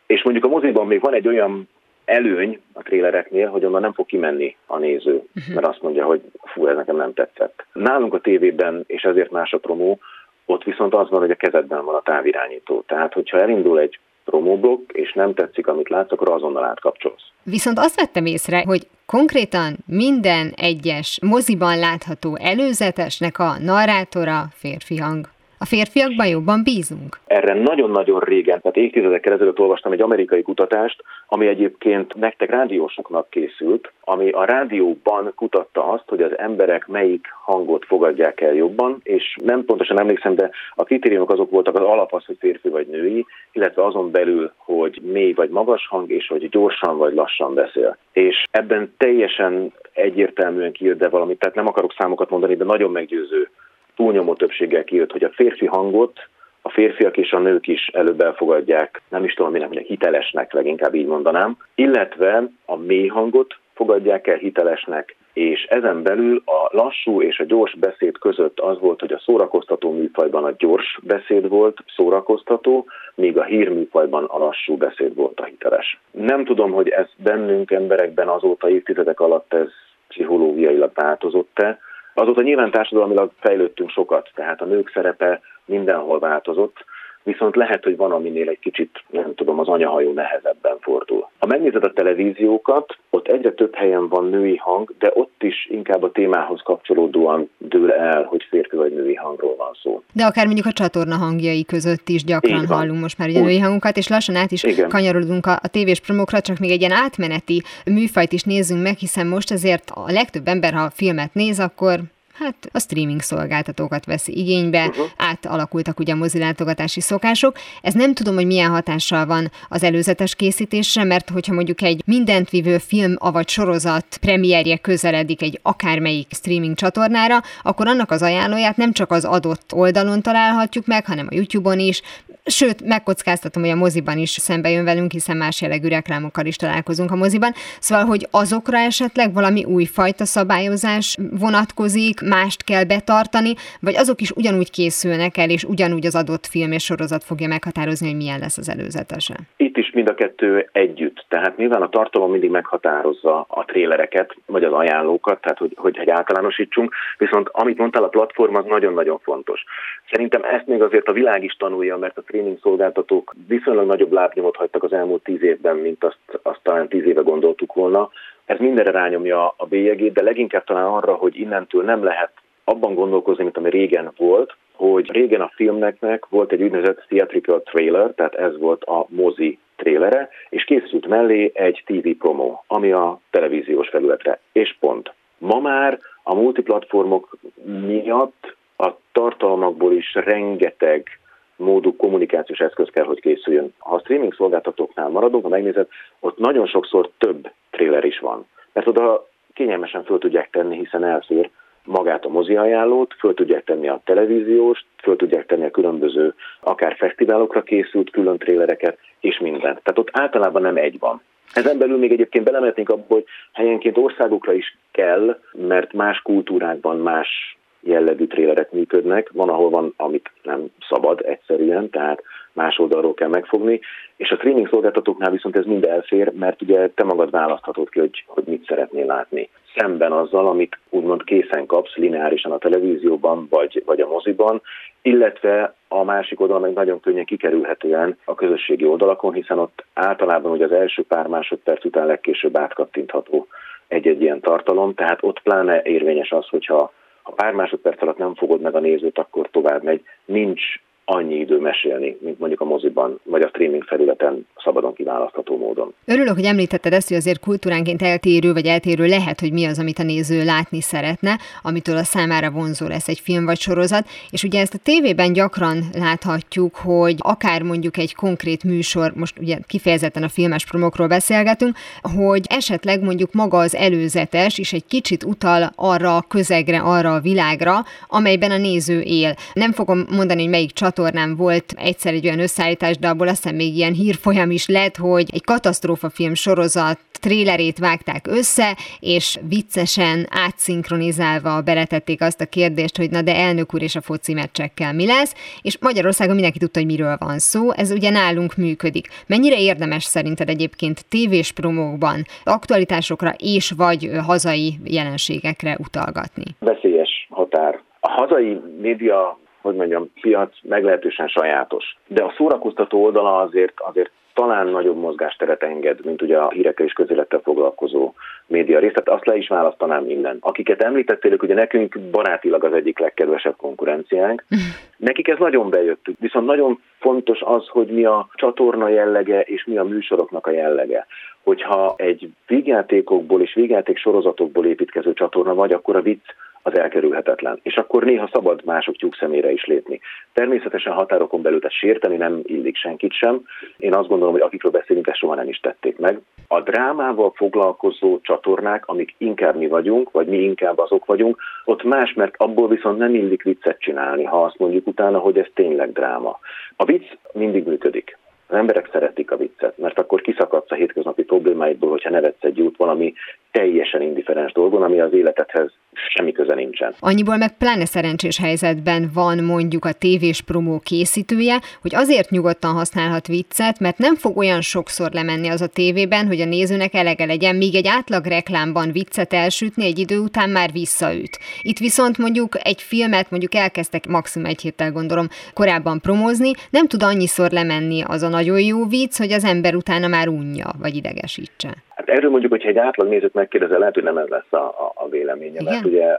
És 0.05 0.23
mondjuk 0.23 0.45
a 0.45 0.47
moziban 0.47 0.87
még 0.87 1.01
van 1.01 1.13
egy 1.13 1.27
olyan 1.27 1.69
előny 2.05 2.61
a 2.73 2.81
trélereknél, 2.81 3.49
hogy 3.49 3.65
onnan 3.65 3.81
nem 3.81 3.93
fog 3.93 4.05
kimenni 4.05 4.55
a 4.65 4.77
néző, 4.77 5.13
uh-huh. 5.13 5.55
mert 5.55 5.67
azt 5.67 5.81
mondja, 5.81 6.05
hogy 6.05 6.21
fú, 6.43 6.67
ez 6.67 6.75
nekem 6.75 6.95
nem 6.95 7.13
tetszett. 7.13 7.65
Nálunk 7.73 8.13
a 8.13 8.19
tévében, 8.19 8.83
és 8.87 9.03
ezért 9.03 9.31
más 9.31 9.53
a 9.53 9.57
promó, 9.57 9.99
ott 10.45 10.63
viszont 10.63 10.93
az 10.93 11.09
van, 11.09 11.19
hogy 11.19 11.31
a 11.31 11.35
kezedben 11.35 11.85
van 11.85 11.95
a 11.95 12.01
távirányító. 12.01 12.83
Tehát, 12.87 13.13
hogyha 13.13 13.39
elindul 13.39 13.79
egy 13.79 13.99
promóblokk, 14.29 14.91
és 14.91 15.13
nem 15.13 15.33
tetszik, 15.33 15.67
amit 15.67 15.89
látsz, 15.89 16.11
akkor 16.11 16.29
azonnal 16.29 16.63
átkapcsolsz. 16.63 17.23
Viszont 17.43 17.79
azt 17.79 17.95
vettem 17.95 18.25
észre, 18.25 18.63
hogy 18.65 18.87
konkrétan 19.05 19.77
minden 19.85 20.53
egyes 20.55 21.19
moziban 21.21 21.79
látható 21.79 22.37
előzetesnek 22.39 23.39
a 23.39 23.57
narrátora 23.59 24.45
férfi 24.51 24.97
hang. 24.97 25.29
A 25.59 25.65
férfiakban 25.65 26.27
jobban 26.27 26.63
bízunk? 26.63 27.19
Erre 27.25 27.53
nagyon-nagyon 27.53 28.19
régen, 28.19 28.61
tehát 28.61 28.77
évtizedekkel 28.77 29.33
ezelőtt 29.33 29.59
olvastam 29.59 29.91
egy 29.91 30.01
amerikai 30.01 30.41
kutatást, 30.41 31.03
ami 31.27 31.47
egyébként 31.47 32.15
nektek 32.15 32.49
rádiósoknak 32.49 33.29
készült, 33.29 33.91
ami 34.01 34.29
a 34.29 34.45
rádióban 34.45 35.31
kutatta 35.35 35.91
azt, 35.91 36.03
hogy 36.07 36.21
az 36.21 36.37
emberek 36.37 36.87
melyik 36.87 37.27
hangot 37.43 37.85
fogadják 37.85 38.41
el 38.41 38.53
jobban, 38.53 38.99
és 39.03 39.35
nem 39.43 39.65
pontosan 39.65 39.99
emlékszem, 39.99 40.35
de 40.35 40.49
a 40.75 40.83
kritériumok 40.83 41.31
azok 41.31 41.49
voltak 41.49 41.75
az 41.75 41.85
alap 41.85 42.13
az, 42.13 42.25
hogy 42.25 42.37
férfi 42.39 42.69
vagy 42.69 42.87
női, 42.87 43.25
illetve 43.51 43.85
azon 43.85 44.11
belül, 44.11 44.51
hogy 44.57 45.01
mély 45.03 45.33
vagy 45.33 45.49
magas 45.49 45.87
hang, 45.87 46.11
és 46.11 46.27
hogy 46.27 46.49
gyorsan 46.49 46.97
vagy 46.97 47.13
lassan 47.13 47.53
beszél. 47.53 47.97
És 48.11 48.43
ebben 48.51 48.93
teljesen 48.97 49.73
egyértelműen 49.93 50.71
kijött, 50.71 50.97
de 50.97 51.09
valamit, 51.09 51.39
tehát 51.39 51.55
nem 51.55 51.67
akarok 51.67 51.93
számokat 51.97 52.29
mondani, 52.29 52.55
de 52.55 52.63
nagyon 52.63 52.91
meggyőző 52.91 53.49
túlnyomó 53.97 54.33
többséggel 54.33 54.83
kijött, 54.83 55.11
hogy 55.11 55.23
a 55.23 55.31
férfi 55.35 55.65
hangot 55.65 56.19
a 56.67 56.69
férfiak 56.69 57.17
és 57.17 57.31
a 57.31 57.39
nők 57.39 57.67
is 57.67 57.87
előbb 57.87 58.21
elfogadják, 58.21 59.01
nem 59.09 59.23
is 59.23 59.33
tudom, 59.33 59.51
minek 59.51 59.67
mondják, 59.67 59.87
hitelesnek, 59.87 60.53
leginkább 60.53 60.95
így 60.95 61.05
mondanám, 61.05 61.57
illetve 61.75 62.43
a 62.65 62.75
mély 62.75 63.07
hangot 63.07 63.55
fogadják 63.73 64.27
el 64.27 64.37
hitelesnek, 64.37 65.15
és 65.33 65.63
ezen 65.63 66.03
belül 66.03 66.41
a 66.45 66.77
lassú 66.77 67.21
és 67.21 67.39
a 67.39 67.43
gyors 67.43 67.75
beszéd 67.75 68.17
között 68.17 68.59
az 68.59 68.79
volt, 68.79 68.99
hogy 68.99 69.11
a 69.11 69.19
szórakoztató 69.19 69.91
műfajban 69.91 70.43
a 70.43 70.53
gyors 70.57 70.99
beszéd 71.03 71.47
volt 71.47 71.77
szórakoztató, 71.95 72.85
míg 73.15 73.37
a 73.37 73.43
hírműfajban 73.43 74.23
a 74.23 74.37
lassú 74.37 74.77
beszéd 74.77 75.15
volt 75.15 75.39
a 75.39 75.45
hiteles. 75.45 75.99
Nem 76.11 76.45
tudom, 76.45 76.71
hogy 76.71 76.87
ez 76.87 77.07
bennünk 77.17 77.71
emberekben 77.71 78.27
azóta 78.27 78.69
évtizedek 78.69 79.19
alatt 79.19 79.53
ez 79.53 79.69
pszichológiailag 80.07 80.91
változott-e, 80.93 81.79
Azóta 82.19 82.41
nyilván 82.41 82.71
társadalmilag 82.71 83.31
fejlődtünk 83.39 83.89
sokat, 83.89 84.29
tehát 84.33 84.61
a 84.61 84.65
nők 84.65 84.91
szerepe 84.93 85.41
mindenhol 85.65 86.19
változott, 86.19 86.85
viszont 87.27 87.55
lehet, 87.55 87.83
hogy 87.83 87.97
van, 87.97 88.11
aminél 88.11 88.49
egy 88.49 88.59
kicsit, 88.59 89.03
nem 89.09 89.35
tudom, 89.35 89.59
az 89.59 89.67
anyahajó 89.67 90.11
nehezebben 90.13 90.77
fordul. 90.79 91.29
Ha 91.39 91.45
megnézed 91.45 91.83
a 91.83 91.93
televíziókat, 91.93 92.97
ott 93.09 93.27
egyre 93.27 93.51
több 93.51 93.75
helyen 93.75 94.07
van 94.07 94.29
női 94.29 94.55
hang, 94.55 94.93
de 94.99 95.11
ott 95.13 95.43
is 95.43 95.67
inkább 95.69 96.03
a 96.03 96.11
témához 96.11 96.61
kapcsolódóan 96.63 97.49
dől 97.57 97.91
el, 97.91 98.23
hogy 98.23 98.45
férfi 98.49 98.75
vagy 98.75 98.93
női 98.93 99.15
hangról 99.15 99.55
van 99.55 99.71
szó. 99.81 100.03
De 100.13 100.23
akár 100.23 100.45
mondjuk 100.45 100.65
a 100.65 100.71
csatorna 100.71 101.15
hangjai 101.15 101.65
között 101.65 102.09
is 102.09 102.23
gyakran 102.23 102.67
hallunk 102.67 103.01
most 103.01 103.17
már 103.17 103.29
ugye 103.29 103.41
női 103.41 103.59
hangunkat, 103.59 103.97
és 103.97 104.07
lassan 104.07 104.35
át 104.35 104.51
is 104.51 104.63
Igen. 104.63 104.89
kanyarodunk 104.89 105.45
a, 105.45 105.51
a 105.51 105.67
tévés 105.67 105.99
promókra, 105.99 106.41
csak 106.41 106.57
még 106.57 106.71
egy 106.71 106.79
ilyen 106.79 106.99
átmeneti 107.03 107.61
műfajt 107.85 108.31
is 108.31 108.43
nézzünk 108.43 108.83
meg, 108.83 108.97
hiszen 108.97 109.27
most 109.27 109.51
azért 109.51 109.91
a 109.93 110.11
legtöbb 110.11 110.47
ember, 110.47 110.73
ha 110.73 110.89
filmet 110.89 111.33
néz, 111.33 111.59
akkor 111.59 111.99
hát 112.39 112.55
a 112.71 112.79
streaming 112.79 113.21
szolgáltatókat 113.21 114.05
veszi 114.05 114.37
igénybe, 114.37 114.87
uh-huh. 114.87 115.05
átalakultak 115.17 115.99
ugye 115.99 116.13
a 116.13 116.15
mozilátogatási 116.15 117.01
szokások. 117.01 117.57
Ez 117.81 117.93
nem 117.93 118.13
tudom, 118.13 118.35
hogy 118.35 118.45
milyen 118.45 118.69
hatással 118.69 119.25
van 119.25 119.51
az 119.69 119.83
előzetes 119.83 120.35
készítésre, 120.35 121.03
mert 121.03 121.29
hogyha 121.29 121.53
mondjuk 121.53 121.81
egy 121.81 122.01
mindent 122.05 122.49
vívő 122.49 122.77
film, 122.77 123.15
avagy 123.17 123.49
sorozat 123.49 124.17
premierje 124.17 124.77
közeledik 124.77 125.41
egy 125.41 125.59
akármelyik 125.61 126.27
streaming 126.33 126.75
csatornára, 126.75 127.41
akkor 127.61 127.87
annak 127.87 128.11
az 128.11 128.21
ajánlóját 128.21 128.77
nem 128.77 128.91
csak 128.93 129.11
az 129.11 129.25
adott 129.25 129.73
oldalon 129.73 130.21
találhatjuk 130.21 130.85
meg, 130.85 131.05
hanem 131.05 131.27
a 131.29 131.33
YouTube-on 131.33 131.79
is, 131.79 132.01
sőt, 132.47 132.85
megkockáztatom, 132.85 133.63
hogy 133.63 133.71
a 133.71 133.75
moziban 133.75 134.17
is 134.17 134.29
szembe 134.29 134.69
jön 134.69 134.83
velünk, 134.83 135.11
hiszen 135.11 135.37
más 135.37 135.61
jellegű 135.61 135.87
reklámokkal 135.87 136.45
is 136.45 136.55
találkozunk 136.55 137.11
a 137.11 137.15
moziban. 137.15 137.51
Szóval, 137.79 138.05
hogy 138.05 138.27
azokra 138.31 138.77
esetleg 138.77 139.33
valami 139.33 139.63
újfajta 139.63 140.25
szabályozás 140.25 141.17
vonatkozik, 141.39 142.21
mást 142.21 142.63
kell 142.63 142.83
betartani, 142.83 143.53
vagy 143.81 143.95
azok 143.95 144.21
is 144.21 144.31
ugyanúgy 144.31 144.71
készülnek 144.71 145.37
el, 145.37 145.49
és 145.49 145.63
ugyanúgy 145.63 146.05
az 146.05 146.15
adott 146.15 146.45
film 146.45 146.71
és 146.71 146.83
sorozat 146.83 147.23
fogja 147.23 147.47
meghatározni, 147.47 148.07
hogy 148.07 148.17
milyen 148.17 148.39
lesz 148.39 148.57
az 148.57 148.69
előzetese? 148.69 149.35
Itt 149.57 149.77
is 149.77 149.91
mind 149.91 150.09
a 150.09 150.15
kettő 150.15 150.69
együtt. 150.71 151.25
Tehát 151.27 151.57
nyilván 151.57 151.81
a 151.81 151.89
tartalom 151.89 152.31
mindig 152.31 152.49
meghatározza 152.49 153.45
a 153.49 153.65
trélereket, 153.65 154.35
vagy 154.45 154.63
az 154.63 154.73
ajánlókat, 154.73 155.41
tehát 155.41 155.57
hogy, 155.57 155.73
hogy, 155.75 155.97
hogy 155.97 156.09
általánosítsunk, 156.09 156.93
viszont 157.17 157.49
amit 157.51 157.77
mondtál, 157.77 158.03
a 158.03 158.07
platform 158.07 158.55
az 158.55 158.65
nagyon-nagyon 158.65 159.19
fontos. 159.19 159.63
Szerintem 160.11 160.43
ezt 160.43 160.67
még 160.67 160.81
azért 160.81 161.07
a 161.07 161.11
világ 161.11 161.43
is 161.43 161.53
tanulja, 161.53 161.97
mert 161.97 162.17
a 162.17 162.21
streaming 162.37 162.59
szolgáltatók 162.61 163.33
viszonylag 163.47 163.87
nagyobb 163.87 164.11
lábnyomot 164.11 164.55
hagytak 164.55 164.83
az 164.83 164.93
elmúlt 164.93 165.23
tíz 165.23 165.41
évben, 165.41 165.75
mint 165.75 166.03
azt, 166.03 166.39
azt 166.41 166.59
talán 166.63 166.87
tíz 166.87 167.05
éve 167.05 167.21
gondoltuk 167.21 167.73
volna. 167.73 168.09
Ez 168.45 168.59
mindenre 168.59 168.91
rányomja 168.91 169.53
a 169.57 169.65
bélyegét, 169.65 170.13
de 170.13 170.23
leginkább 170.23 170.63
talán 170.63 170.85
arra, 170.85 171.13
hogy 171.13 171.39
innentől 171.39 171.83
nem 171.83 172.03
lehet 172.03 172.31
abban 172.63 172.93
gondolkozni, 172.93 173.43
mint 173.43 173.57
ami 173.57 173.69
régen 173.69 174.11
volt, 174.17 174.55
hogy 174.73 175.11
régen 175.11 175.41
a 175.41 175.51
filmnek 175.55 176.25
volt 176.29 176.51
egy 176.51 176.61
úgynevezett 176.61 177.05
theatrical 177.07 177.61
trailer, 177.63 178.11
tehát 178.15 178.35
ez 178.35 178.57
volt 178.57 178.83
a 178.83 179.05
mozi 179.09 179.59
trélere, 179.75 180.29
és 180.49 180.63
készült 180.63 181.07
mellé 181.07 181.51
egy 181.53 181.83
TV 181.85 182.09
promo, 182.19 182.59
ami 182.67 182.91
a 182.91 183.19
televíziós 183.29 183.89
felületre, 183.89 184.39
és 184.51 184.75
pont. 184.79 185.13
Ma 185.37 185.59
már 185.59 185.99
a 186.23 186.35
multiplatformok 186.35 187.37
miatt 187.85 188.55
a 188.77 188.91
tartalmakból 189.11 189.93
is 189.93 190.13
rengeteg 190.13 191.19
módú 191.57 191.95
kommunikációs 191.95 192.59
eszköz 192.59 192.87
kell, 192.89 193.05
hogy 193.05 193.19
készüljön. 193.19 193.73
Ha 193.77 193.95
a 193.95 193.99
streaming 193.99 194.33
szolgáltatóknál 194.33 195.09
maradunk, 195.09 195.43
ha 195.43 195.49
megnézed, 195.49 195.87
ott 196.19 196.37
nagyon 196.37 196.67
sokszor 196.67 197.09
több 197.17 197.49
trailer 197.69 198.03
is 198.03 198.19
van. 198.19 198.45
Mert 198.73 198.87
oda 198.87 199.27
kényelmesen 199.53 200.03
föl 200.03 200.17
tudják 200.17 200.49
tenni, 200.49 200.77
hiszen 200.77 201.03
elfér 201.03 201.49
magát 201.83 202.25
a 202.25 202.29
mozi 202.29 202.55
ajánlót, 202.55 203.13
föl 203.19 203.33
tudják 203.33 203.63
tenni 203.63 203.87
a 203.87 204.01
televíziós, 204.03 204.85
föl 205.01 205.15
tudják 205.15 205.45
tenni 205.45 205.65
a 205.65 205.71
különböző, 205.71 206.33
akár 206.59 206.95
fesztiválokra 206.95 207.61
készült 207.61 208.09
külön 208.09 208.37
trélereket, 208.37 208.97
és 209.19 209.39
mindent. 209.39 209.81
Tehát 209.83 209.97
ott 209.97 210.09
általában 210.11 210.61
nem 210.61 210.77
egy 210.77 210.99
van. 210.99 211.21
Ezen 211.53 211.77
belül 211.77 211.97
még 211.97 212.11
egyébként 212.11 212.45
belemetnénk 212.45 212.89
abba, 212.89 213.13
hogy 213.13 213.25
helyenként 213.53 213.97
országokra 213.97 214.53
is 214.53 214.77
kell, 214.91 215.39
mert 215.51 215.93
más 215.93 216.21
kultúrákban 216.21 216.97
más 216.97 217.56
jellegű 217.79 218.27
trélerek 218.27 218.71
működnek, 218.71 219.29
van, 219.33 219.49
ahol 219.49 219.69
van, 219.69 219.93
amit 219.97 220.31
nem 220.43 220.65
szabad 220.89 221.21
egyszerűen, 221.25 221.89
tehát 221.89 222.23
más 222.53 222.79
oldalról 222.79 223.13
kell 223.13 223.29
megfogni, 223.29 223.79
és 224.15 224.31
a 224.31 224.35
streaming 224.35 224.67
szolgáltatóknál 224.69 225.31
viszont 225.31 225.55
ez 225.55 225.65
mind 225.65 225.85
elfér, 225.85 226.31
mert 226.33 226.61
ugye 226.61 226.89
te 226.89 227.03
magad 227.03 227.31
választhatod 227.31 227.89
ki, 227.89 227.99
hogy, 227.99 228.23
hogy 228.27 228.43
mit 228.47 228.65
szeretnél 228.67 229.05
látni. 229.05 229.49
Szemben 229.75 230.11
azzal, 230.11 230.47
amit 230.47 230.79
úgymond 230.89 231.23
készen 231.23 231.65
kapsz 231.65 231.95
lineárisan 231.95 232.51
a 232.51 232.57
televízióban 232.57 233.47
vagy, 233.49 233.83
vagy 233.85 234.01
a 234.01 234.07
moziban, 234.07 234.61
illetve 235.01 235.73
a 235.87 236.03
másik 236.03 236.39
oldalon 236.39 236.61
meg 236.61 236.73
nagyon 236.73 236.99
könnyen 236.99 237.25
kikerülhetően 237.25 238.17
a 238.25 238.35
közösségi 238.35 238.85
oldalakon, 238.85 239.33
hiszen 239.33 239.59
ott 239.59 239.85
általában 239.93 240.51
ugye 240.51 240.65
az 240.65 240.71
első 240.71 241.03
pár 241.03 241.27
másodperc 241.27 241.85
után 241.85 242.05
legkésőbb 242.05 242.57
átkattintható 242.57 243.47
egy-egy 243.87 244.21
ilyen 244.21 244.39
tartalom, 244.39 244.93
tehát 244.93 245.19
ott 245.21 245.41
pláne 245.41 245.81
érvényes 245.83 246.31
az, 246.31 246.47
hogyha 246.47 246.91
ha 247.27 247.33
pár 247.33 247.53
másodperc 247.53 248.01
alatt 248.01 248.17
nem 248.17 248.35
fogod 248.35 248.61
meg 248.61 248.75
a 248.75 248.79
nézőt, 248.79 249.17
akkor 249.17 249.49
tovább 249.49 249.83
megy. 249.83 250.03
Nincs 250.25 250.61
annyi 251.09 251.35
idő 251.35 251.59
mesélni, 251.59 252.17
mint 252.19 252.39
mondjuk 252.39 252.61
a 252.61 252.65
moziban, 252.65 253.19
vagy 253.23 253.41
a 253.41 253.47
streaming 253.47 253.83
felületen 253.83 254.47
szabadon 254.63 254.93
kiválasztható 254.93 255.57
módon. 255.57 255.93
Örülök, 256.05 256.33
hogy 256.33 256.43
említetted 256.43 256.93
ezt, 256.93 257.07
hogy 257.07 257.17
azért 257.17 257.39
kultúránként 257.39 258.01
eltérő 258.01 258.53
vagy 258.53 258.65
eltérő 258.65 259.05
lehet, 259.05 259.39
hogy 259.39 259.51
mi 259.51 259.65
az, 259.65 259.79
amit 259.79 259.99
a 259.99 260.03
néző 260.03 260.43
látni 260.43 260.81
szeretne, 260.81 261.37
amitől 261.61 261.97
a 261.97 262.03
számára 262.03 262.51
vonzó 262.51 262.87
lesz 262.87 263.07
egy 263.07 263.19
film 263.19 263.45
vagy 263.45 263.59
sorozat, 263.59 264.07
és 264.29 264.43
ugye 264.43 264.59
ezt 264.59 264.73
a 264.73 264.77
tévében 264.83 265.33
gyakran 265.33 265.77
láthatjuk, 265.93 266.75
hogy 266.75 267.15
akár 267.17 267.61
mondjuk 267.61 267.97
egy 267.97 268.15
konkrét 268.15 268.63
műsor, 268.63 269.11
most 269.15 269.39
ugye 269.39 269.57
kifejezetten 269.67 270.23
a 270.23 270.29
filmes 270.29 270.65
promokról 270.65 271.07
beszélgetünk, 271.07 271.75
hogy 272.17 272.41
esetleg 272.49 273.03
mondjuk 273.03 273.33
maga 273.33 273.57
az 273.57 273.75
előzetes 273.75 274.57
is 274.57 274.73
egy 274.73 274.85
kicsit 274.85 275.23
utal 275.23 275.71
arra 275.75 276.15
a 276.15 276.25
közegre, 276.27 276.79
arra 276.79 277.13
a 277.13 277.19
világra, 277.19 277.75
amelyben 278.07 278.51
a 278.51 278.57
néző 278.57 279.01
él. 279.01 279.35
Nem 279.53 279.71
fogom 279.71 280.05
mondani, 280.09 280.41
hogy 280.41 280.49
melyik 280.49 280.71
csat 280.71 280.95
csatornán 280.97 281.35
volt 281.35 281.73
egyszer 281.75 282.13
egy 282.13 282.25
olyan 282.25 282.39
összeállítás, 282.39 282.97
de 282.97 283.07
abból 283.07 283.27
aztán 283.27 283.55
még 283.55 283.75
ilyen 283.75 283.93
hírfolyam 283.93 284.51
is 284.51 284.67
lett, 284.67 284.95
hogy 284.95 285.25
egy 285.33 285.43
katasztrófafilm 285.43 286.33
sorozat 286.33 286.99
trélerét 287.21 287.79
vágták 287.79 288.27
össze, 288.27 288.77
és 288.99 289.37
viccesen 289.49 290.27
átszinkronizálva 290.45 291.61
beletették 291.61 292.21
azt 292.21 292.41
a 292.41 292.45
kérdést, 292.45 292.97
hogy 292.97 293.09
na 293.09 293.21
de 293.21 293.35
elnök 293.35 293.73
úr 293.73 293.81
és 293.81 293.95
a 293.95 294.01
foci 294.01 294.33
meccsekkel 294.33 294.93
mi 294.93 295.05
lesz, 295.05 295.59
és 295.61 295.77
Magyarországon 295.81 296.33
mindenki 296.33 296.59
tudta, 296.59 296.79
hogy 296.79 296.87
miről 296.87 297.15
van 297.19 297.39
szó, 297.39 297.71
ez 297.71 297.91
ugye 297.91 298.09
nálunk 298.09 298.55
működik. 298.55 299.07
Mennyire 299.27 299.59
érdemes 299.59 300.03
szerinted 300.03 300.49
egyébként 300.49 301.05
tévés 301.09 301.51
promókban 301.51 302.23
aktualitásokra 302.43 303.31
és 303.37 303.71
vagy 303.77 304.09
hazai 304.25 304.73
jelenségekre 304.85 305.77
utalgatni? 305.79 306.45
Veszélyes 306.59 307.27
határ. 307.29 307.81
A 307.99 308.09
hazai 308.11 308.61
média 308.81 309.37
hogy 309.61 309.75
mondjam, 309.75 310.11
piac 310.21 310.57
meglehetősen 310.61 311.27
sajátos. 311.27 311.97
De 312.07 312.23
a 312.23 312.33
szórakoztató 312.37 313.03
oldala 313.03 313.37
azért, 313.37 313.73
azért 313.79 314.11
talán 314.37 314.67
nagyobb 314.67 314.97
mozgásteret 314.97 315.63
enged, 315.63 316.05
mint 316.05 316.21
ugye 316.21 316.37
a 316.37 316.49
hírekkel 316.49 316.85
és 316.85 316.93
közélettel 316.93 317.39
foglalkozó 317.43 318.13
média 318.47 318.79
rész. 318.79 318.93
Tehát 318.93 319.19
azt 319.19 319.25
le 319.25 319.35
is 319.35 319.47
választanám 319.47 320.03
minden. 320.03 320.37
Akiket 320.39 320.83
említettél, 320.83 321.37
ugye 321.41 321.53
nekünk 321.53 321.99
barátilag 322.11 322.63
az 322.63 322.73
egyik 322.73 322.99
legkedvesebb 322.99 323.55
konkurenciánk. 323.55 324.43
Nekik 325.09 325.27
ez 325.27 325.37
nagyon 325.37 325.69
bejött. 325.69 326.05
Viszont 326.19 326.45
nagyon 326.45 326.79
fontos 326.99 327.41
az, 327.41 327.67
hogy 327.67 327.87
mi 327.87 328.05
a 328.05 328.27
csatorna 328.33 328.87
jellege 328.89 329.41
és 329.41 329.65
mi 329.65 329.77
a 329.77 329.83
műsoroknak 329.83 330.47
a 330.47 330.51
jellege. 330.51 331.05
Hogyha 331.43 331.93
egy 331.97 332.29
vígjátékokból 332.47 333.41
és 333.41 333.53
vígjáték 333.53 333.97
sorozatokból 333.97 334.65
építkező 334.65 335.13
csatorna 335.13 335.53
vagy, 335.53 335.71
akkor 335.71 335.95
a 335.95 336.01
vicc 336.01 336.25
az 336.67 336.77
elkerülhetetlen. 336.77 337.59
És 337.63 337.75
akkor 337.75 338.03
néha 338.03 338.29
szabad 338.33 338.61
mások 338.65 338.95
tyúk 338.95 339.15
szemére 339.15 339.51
is 339.51 339.65
lépni. 339.65 339.99
Természetesen 340.33 340.93
határokon 340.93 341.41
belül 341.41 341.59
tehát 341.59 341.75
sérteni 341.75 342.15
nem 342.17 342.39
illik 342.43 342.75
senkit 342.75 343.13
sem. 343.13 343.41
Én 343.77 343.93
azt 343.93 344.07
gondolom, 344.07 344.33
hogy 344.33 344.41
akikről 344.41 344.71
beszélünk, 344.71 345.07
ezt 345.07 345.17
soha 345.17 345.35
nem 345.35 345.49
is 345.49 345.59
tették 345.59 345.97
meg. 345.97 346.19
A 346.47 346.61
drámával 346.61 347.31
foglalkozó 347.35 348.19
csatornák, 348.21 348.87
amik 348.87 349.15
inkább 349.17 349.55
mi 349.55 349.67
vagyunk, 349.67 350.11
vagy 350.11 350.27
mi 350.27 350.37
inkább 350.37 350.77
azok 350.79 351.05
vagyunk, 351.05 351.37
ott 351.65 351.83
más, 351.83 352.13
mert 352.13 352.33
abból 352.37 352.67
viszont 352.67 352.97
nem 352.97 353.15
illik 353.15 353.43
viccet 353.43 353.79
csinálni, 353.79 354.23
ha 354.23 354.43
azt 354.43 354.57
mondjuk 354.57 354.87
utána, 354.87 355.17
hogy 355.17 355.37
ez 355.37 355.47
tényleg 355.53 355.91
dráma. 355.91 356.39
A 356.75 356.85
vicc 356.85 357.05
mindig 357.33 357.67
működik. 357.67 358.17
Az 358.49 358.55
emberek 358.55 358.89
szeretik 358.91 359.31
a 359.31 359.37
viccet, 359.37 359.77
mert 359.77 359.99
akkor 359.99 360.21
kiszakadsz 360.21 360.71
a 360.71 360.75
hétköznapi 360.75 361.23
problémáidból, 361.23 361.89
hogyha 361.89 362.09
nevetsz 362.09 362.43
egy 362.43 362.61
út 362.61 362.77
valami 362.77 363.13
teljesen 363.51 364.01
indiferens 364.01 364.51
dolgon, 364.51 364.83
ami 364.83 364.99
az 364.99 365.13
életedhez 365.13 365.71
semmi 366.09 366.31
köze 366.31 366.55
nincsen. 366.55 366.95
Annyiból 366.99 367.37
meg 367.37 367.57
pláne 367.57 367.85
szerencsés 367.85 368.37
helyzetben 368.37 369.09
van 369.13 369.43
mondjuk 369.43 369.85
a 369.85 369.91
tévés 369.91 370.41
promó 370.41 370.79
készítője, 370.79 371.59
hogy 371.81 371.95
azért 371.95 372.29
nyugodtan 372.29 372.73
használhat 372.73 373.27
viccet, 373.27 373.79
mert 373.79 373.97
nem 373.97 374.15
fog 374.15 374.37
olyan 374.37 374.61
sokszor 374.61 375.11
lemenni 375.11 375.47
az 375.47 375.61
a 375.61 375.67
tévében, 375.67 376.27
hogy 376.27 376.41
a 376.41 376.45
nézőnek 376.45 376.93
elege 376.93 377.25
legyen, 377.25 377.55
míg 377.55 377.75
egy 377.75 377.87
átlag 377.87 378.25
reklámban 378.25 378.91
viccet 378.91 379.33
elsütni 379.33 379.85
egy 379.85 379.99
idő 379.99 380.17
után 380.17 380.49
már 380.49 380.71
visszaüt. 380.71 381.39
Itt 381.61 381.77
viszont 381.77 382.17
mondjuk 382.17 382.55
egy 382.63 382.81
filmet 382.81 383.29
mondjuk 383.29 383.55
elkezdtek 383.55 384.07
maximum 384.07 384.47
egy 384.47 384.61
héttel 384.61 384.91
gondolom 384.91 385.27
korábban 385.53 385.99
promózni, 386.01 386.51
nem 386.69 386.87
tud 386.87 387.03
annyiszor 387.03 387.51
lemenni 387.51 388.01
az 388.07 388.21
a 388.23 388.29
nagyon 388.29 388.59
jó 388.59 388.85
vicc, 388.85 389.17
hogy 389.17 389.31
az 389.31 389.43
ember 389.43 389.75
utána 389.75 390.07
már 390.07 390.27
unja, 390.27 390.69
vagy 390.79 390.95
idegesítse. 390.95 391.69
Hát 391.95 392.09
erről 392.09 392.29
mondjuk, 392.29 392.51
hogyha 392.51 392.69
egy 392.69 392.77
átlag 392.77 393.07
nézőt 393.07 393.33
megkérdezel, 393.33 393.79
lehet, 393.79 393.93
hogy 393.93 394.03
nem 394.03 394.17
ez 394.17 394.27
lesz 394.27 394.51
a, 394.53 394.57
a, 394.57 394.91
a 394.95 395.09
véleménye, 395.09 395.59
igen? 395.59 395.63
mert 395.63 395.85
ugye 395.87 396.17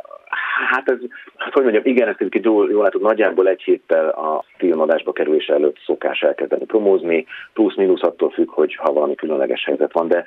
Hát 0.71 0.91
ez, 0.91 0.99
hát 1.37 1.53
hogy 1.53 1.63
mondjam, 1.63 1.85
igen, 1.87 2.09
ezt 2.09 2.21
egy 2.21 2.45
jól, 2.45 2.71
jól 2.71 2.83
látod, 2.83 3.01
nagyjából 3.01 3.49
egy 3.49 3.63
héttel 3.63 4.09
a 4.09 4.45
filmadásba 4.57 5.13
kerülése 5.13 5.55
előtt 5.55 5.79
szokás 5.85 6.21
elkezdeni 6.21 6.65
promózni, 6.65 7.27
plusz-minusz 7.53 8.03
attól 8.03 8.31
függ, 8.31 8.51
hogy 8.51 8.75
ha 8.75 8.93
valami 8.93 9.15
különleges 9.15 9.65
helyzet 9.65 9.93
van, 9.93 10.09
de 10.09 10.25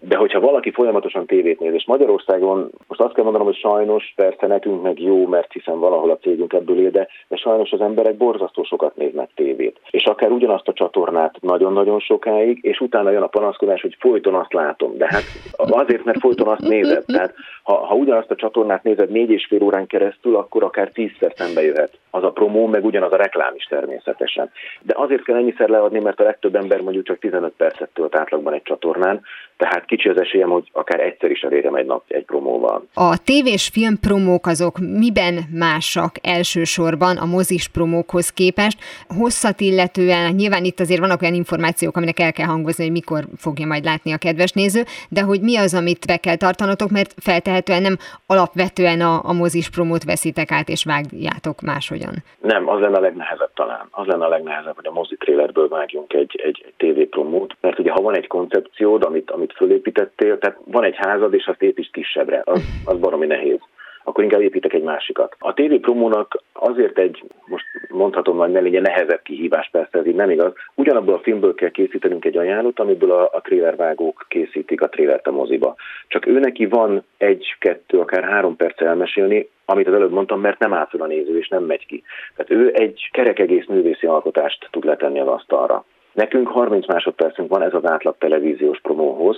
de 0.00 0.16
hogyha 0.16 0.40
valaki 0.40 0.70
folyamatosan 0.70 1.26
tévét 1.26 1.60
néz, 1.60 1.72
és 1.72 1.86
Magyarországon 1.86 2.70
most 2.86 3.00
azt 3.00 3.14
kell 3.14 3.24
mondanom, 3.24 3.46
hogy 3.46 3.56
sajnos, 3.56 4.12
persze 4.16 4.46
nekünk 4.46 4.82
meg 4.82 5.00
jó, 5.00 5.26
mert 5.26 5.52
hiszen 5.52 5.78
valahol 5.78 6.10
a 6.10 6.18
cégünk 6.18 6.52
ebből 6.52 6.80
él, 6.80 6.90
de, 6.90 7.08
de 7.28 7.36
sajnos 7.36 7.70
az 7.70 7.80
emberek 7.80 8.16
borzasztó 8.16 8.62
sokat 8.64 8.96
néznek 8.96 9.30
tévét. 9.34 9.80
És 9.90 10.04
akár 10.04 10.30
ugyanazt 10.30 10.68
a 10.68 10.72
csatornát 10.72 11.36
nagyon-nagyon 11.40 12.00
sokáig, 12.00 12.58
és 12.62 12.80
utána 12.80 13.10
jön 13.10 13.22
a 13.22 13.26
panaszkodás, 13.26 13.80
hogy 13.80 13.96
folyton 13.98 14.34
azt 14.34 14.52
látom. 14.52 14.96
De 14.96 15.06
hát 15.08 15.24
azért, 15.56 16.04
mert 16.04 16.20
folyton 16.20 16.48
azt 16.48 16.68
nézed. 16.68 17.04
Tehát 17.04 17.34
ha, 17.62 17.86
ha 17.86 17.94
ugyanazt 17.94 18.30
a 18.30 18.34
csatornát 18.34 18.82
nézed 18.82 19.10
négy 19.10 19.30
és 19.30 19.46
fél 19.46 19.62
órán 19.62 19.86
keresztül, 19.86 20.36
akkor 20.36 20.62
akár 20.62 20.88
tízszer 20.88 21.32
szembe 21.36 21.62
jöhet 21.62 21.98
az 22.10 22.22
a 22.22 22.30
promó, 22.30 22.66
meg 22.66 22.84
ugyanaz 22.84 23.12
a 23.12 23.16
reklám 23.16 23.54
is 23.54 23.64
természetesen. 23.64 24.50
De 24.82 24.94
azért 24.96 25.24
kell 25.24 25.36
ennyiszer 25.36 25.68
leadni, 25.68 25.98
mert 25.98 26.20
a 26.20 26.24
legtöbb 26.24 26.54
ember 26.54 26.80
mondjuk 26.80 27.04
csak 27.04 27.18
15 27.18 27.52
percet 27.56 27.90
tölt 27.92 28.16
átlagban 28.16 28.52
egy 28.52 28.62
csatornán, 28.62 29.20
tehát 29.56 29.86
kicsi 29.88 30.08
az 30.08 30.20
esélyem, 30.20 30.50
hogy 30.50 30.68
akár 30.72 31.00
egyszer 31.00 31.30
is 31.30 31.40
elérjem 31.40 31.74
egy 31.74 31.86
nap 31.86 32.02
egy 32.08 32.24
promóval. 32.24 32.86
A 32.94 33.22
tévés 33.24 33.70
filmpromók 33.72 34.46
azok 34.46 34.78
miben 34.78 35.34
másak 35.52 36.12
elsősorban 36.22 37.16
a 37.16 37.26
mozis 37.26 37.68
promókhoz 37.68 38.30
képest? 38.30 38.78
Hosszat 39.20 39.60
illetően, 39.60 40.34
nyilván 40.34 40.64
itt 40.64 40.80
azért 40.80 41.00
vannak 41.00 41.22
olyan 41.22 41.34
információk, 41.34 41.96
aminek 41.96 42.18
el 42.18 42.32
kell 42.32 42.46
hangozni, 42.46 42.84
hogy 42.84 42.92
mikor 42.92 43.24
fogja 43.36 43.66
majd 43.66 43.84
látni 43.84 44.12
a 44.12 44.16
kedves 44.18 44.52
néző, 44.52 44.82
de 45.08 45.22
hogy 45.22 45.40
mi 45.40 45.56
az, 45.56 45.74
amit 45.74 46.06
be 46.06 46.16
kell 46.16 46.36
tartanotok, 46.36 46.90
mert 46.90 47.14
feltehetően 47.16 47.82
nem 47.82 47.96
alapvetően 48.26 49.00
a, 49.00 49.20
a 49.24 49.32
mozis 49.32 49.70
promót 49.70 50.04
veszitek 50.04 50.50
át 50.52 50.68
és 50.68 50.84
vágjátok 50.84 51.60
máshogyan. 51.60 52.14
Nem, 52.40 52.68
az 52.68 52.80
lenne 52.80 52.96
a 52.96 53.00
legnehezebb 53.00 53.52
talán. 53.54 53.86
Az 53.90 54.06
lenne 54.06 54.24
a 54.24 54.28
legnehezebb, 54.28 54.74
hogy 54.74 54.86
a 54.86 54.92
mozi 54.92 55.16
trailerből 55.16 55.68
vágjunk 55.68 56.12
egy, 56.12 56.40
egy, 56.44 56.62
egy 56.66 56.74
tévépromót, 56.76 57.56
mert 57.60 57.78
ugye 57.78 57.90
ha 57.90 58.00
van 58.00 58.16
egy 58.16 58.26
koncepciód, 58.26 59.04
amit, 59.04 59.30
amit 59.30 59.52
fölépítettél, 59.78 60.38
tehát 60.38 60.58
van 60.64 60.84
egy 60.84 60.96
házad, 60.96 61.34
és 61.34 61.46
azt 61.46 61.62
építs 61.62 61.90
kisebbre, 61.90 62.42
az, 62.44 62.62
az 62.84 62.98
baromi 62.98 63.26
nehéz 63.26 63.58
akkor 64.04 64.24
inkább 64.24 64.40
építek 64.40 64.72
egy 64.72 64.82
másikat. 64.82 65.36
A 65.38 65.54
TV 65.54 65.74
promónak 65.80 66.42
azért 66.52 66.98
egy, 66.98 67.24
most 67.46 67.64
mondhatom 67.88 68.36
nagy 68.36 68.50
ne 68.50 68.80
nehezebb 68.80 69.22
kihívás, 69.22 69.68
persze 69.72 69.98
ez 69.98 70.06
így 70.06 70.14
nem 70.14 70.30
igaz. 70.30 70.52
Ugyanabból 70.74 71.14
a 71.14 71.18
filmből 71.18 71.54
kell 71.54 71.70
készítenünk 71.70 72.24
egy 72.24 72.36
ajánlót, 72.36 72.80
amiből 72.80 73.10
a, 73.12 73.22
a 73.32 73.40
trailervágók 73.40 74.26
készítik 74.28 74.80
a 74.80 74.88
trailert 74.88 75.26
a 75.26 75.30
moziba. 75.30 75.74
Csak 76.06 76.26
ő 76.26 76.38
neki 76.38 76.66
van 76.66 77.04
egy, 77.16 77.56
kettő, 77.58 77.98
akár 77.98 78.24
három 78.24 78.56
perc 78.56 78.80
elmesélni, 78.80 79.48
amit 79.64 79.88
az 79.88 79.94
előbb 79.94 80.12
mondtam, 80.12 80.40
mert 80.40 80.58
nem 80.58 80.72
áll 80.72 80.88
a 80.98 81.06
néző, 81.06 81.38
és 81.38 81.48
nem 81.48 81.64
megy 81.64 81.86
ki. 81.86 82.02
Tehát 82.36 82.62
ő 82.62 82.70
egy 82.74 83.08
kerek 83.12 83.38
egész 83.38 83.66
művészi 83.66 84.06
alkotást 84.06 84.68
tud 84.70 84.84
letenni 84.84 85.20
az 85.20 85.28
asztalra. 85.28 85.84
Nekünk 86.12 86.48
30 86.48 86.86
másodpercünk 86.86 87.48
van 87.48 87.62
ez 87.62 87.74
az 87.74 87.84
átlag 87.84 88.14
televíziós 88.18 88.80
promóhoz, 88.80 89.36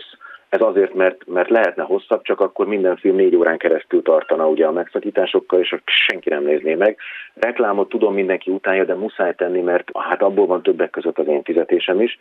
ez 0.51 0.61
azért, 0.61 0.95
mert, 0.95 1.27
mert 1.27 1.49
lehetne 1.49 1.83
hosszabb, 1.83 2.23
csak 2.23 2.41
akkor 2.41 2.67
minden 2.67 2.97
film 2.97 3.17
négy 3.17 3.37
órán 3.37 3.59
keresztül 3.59 4.03
tartana 4.03 4.49
ugye 4.49 4.67
a 4.67 4.73
megszakításokkal, 4.73 5.61
és 5.61 5.75
senki 5.85 6.29
nem 6.29 6.45
nézné 6.45 6.75
meg. 6.75 6.97
Reklámot 7.35 7.89
tudom 7.89 8.15
mindenki 8.15 8.51
utálja, 8.51 8.85
de 8.85 8.95
muszáj 8.95 9.35
tenni, 9.35 9.61
mert 9.61 9.91
hát 9.99 10.23
abból 10.23 10.47
van 10.47 10.63
többek 10.63 10.91
között 10.91 11.19
az 11.19 11.27
én 11.27 11.43
fizetésem 11.43 12.01
is. 12.01 12.19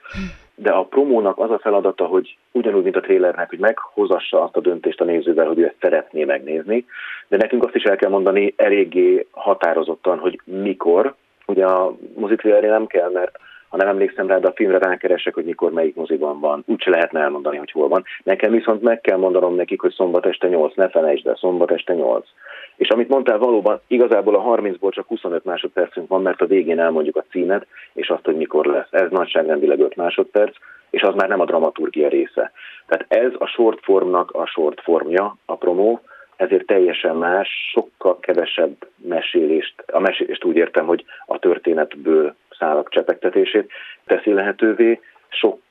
De 0.55 0.71
a 0.71 0.83
promónak 0.83 1.39
az 1.39 1.51
a 1.51 1.59
feladata, 1.59 2.05
hogy 2.05 2.37
ugyanúgy, 2.51 2.83
mint 2.83 2.95
a 2.95 3.01
trélernek, 3.01 3.49
hogy 3.49 3.59
meghozassa 3.59 4.43
azt 4.43 4.55
a 4.55 4.61
döntést 4.61 5.01
a 5.01 5.05
nézővel, 5.05 5.47
hogy 5.47 5.59
ő 5.59 5.65
ezt 5.65 5.75
szeretné 5.81 6.23
megnézni. 6.23 6.85
De 7.27 7.37
nekünk 7.37 7.63
azt 7.63 7.75
is 7.75 7.83
el 7.83 7.95
kell 7.95 8.09
mondani 8.09 8.53
eléggé 8.57 9.27
határozottan, 9.31 10.17
hogy 10.17 10.39
mikor. 10.43 11.15
Ugye 11.45 11.65
a 11.65 11.95
mozitrélerre 12.15 12.69
nem 12.69 12.87
kell, 12.87 13.11
mert 13.11 13.39
ha 13.69 13.77
nem 13.77 13.87
emlékszem 13.87 14.27
rá, 14.27 14.37
de 14.37 14.47
a 14.47 14.53
filmre 14.55 14.77
rákeresek, 14.77 15.33
hogy 15.33 15.45
mikor 15.45 15.71
melyik 15.71 15.95
moziban 15.95 16.39
van. 16.39 16.63
Úgyse 16.65 16.89
lehetne 16.89 17.19
elmondani, 17.19 17.57
hogy 17.57 17.71
hol 17.71 17.87
van. 17.87 18.03
Nekem 18.23 18.51
viszont 18.51 18.81
meg 18.81 19.01
kell 19.01 19.17
mondanom 19.17 19.55
nekik, 19.55 19.81
hogy 19.81 19.93
szombat 19.93 20.25
este 20.25 20.47
8, 20.47 20.75
ne 20.75 20.89
felejtsd 20.89 21.27
el, 21.27 21.35
szombat 21.35 21.71
este 21.71 21.93
8. 21.93 22.27
És 22.75 22.89
amit 22.89 23.09
mondtál, 23.09 23.37
valóban 23.37 23.81
igazából 23.87 24.35
a 24.35 24.43
30-ból 24.43 24.91
csak 24.91 25.07
25 25.07 25.45
másodpercünk 25.45 26.07
van, 26.07 26.21
mert 26.21 26.41
a 26.41 26.45
végén 26.45 26.79
elmondjuk 26.79 27.15
a 27.15 27.25
címet, 27.29 27.67
és 27.93 28.09
azt, 28.09 28.25
hogy 28.25 28.35
mikor 28.35 28.65
lesz. 28.65 28.87
Ez 28.91 29.09
nagyságrendileg 29.09 29.79
5 29.79 29.95
másodperc, 29.95 30.55
és 30.89 31.01
az 31.01 31.15
már 31.15 31.27
nem 31.27 31.39
a 31.39 31.45
dramaturgia 31.45 32.07
része. 32.07 32.51
Tehát 32.87 33.05
ez 33.07 33.31
a 33.37 33.45
short 33.45 33.79
formnak 33.83 34.31
a 34.31 34.45
short 34.45 34.81
formja, 34.81 35.37
a 35.45 35.55
promó, 35.55 36.01
ezért 36.35 36.65
teljesen 36.65 37.15
más, 37.15 37.49
sokkal 37.71 38.19
kevesebb 38.19 38.75
mesélést, 38.95 39.73
a 39.91 39.99
mesélést 39.99 40.43
úgy 40.43 40.55
értem, 40.55 40.85
hogy 40.85 41.05
a 41.25 41.39
történetből 41.39 42.35
szálak 42.59 42.89
csepegtetését 42.89 43.71
teszi 44.05 44.33
lehetővé, 44.33 44.99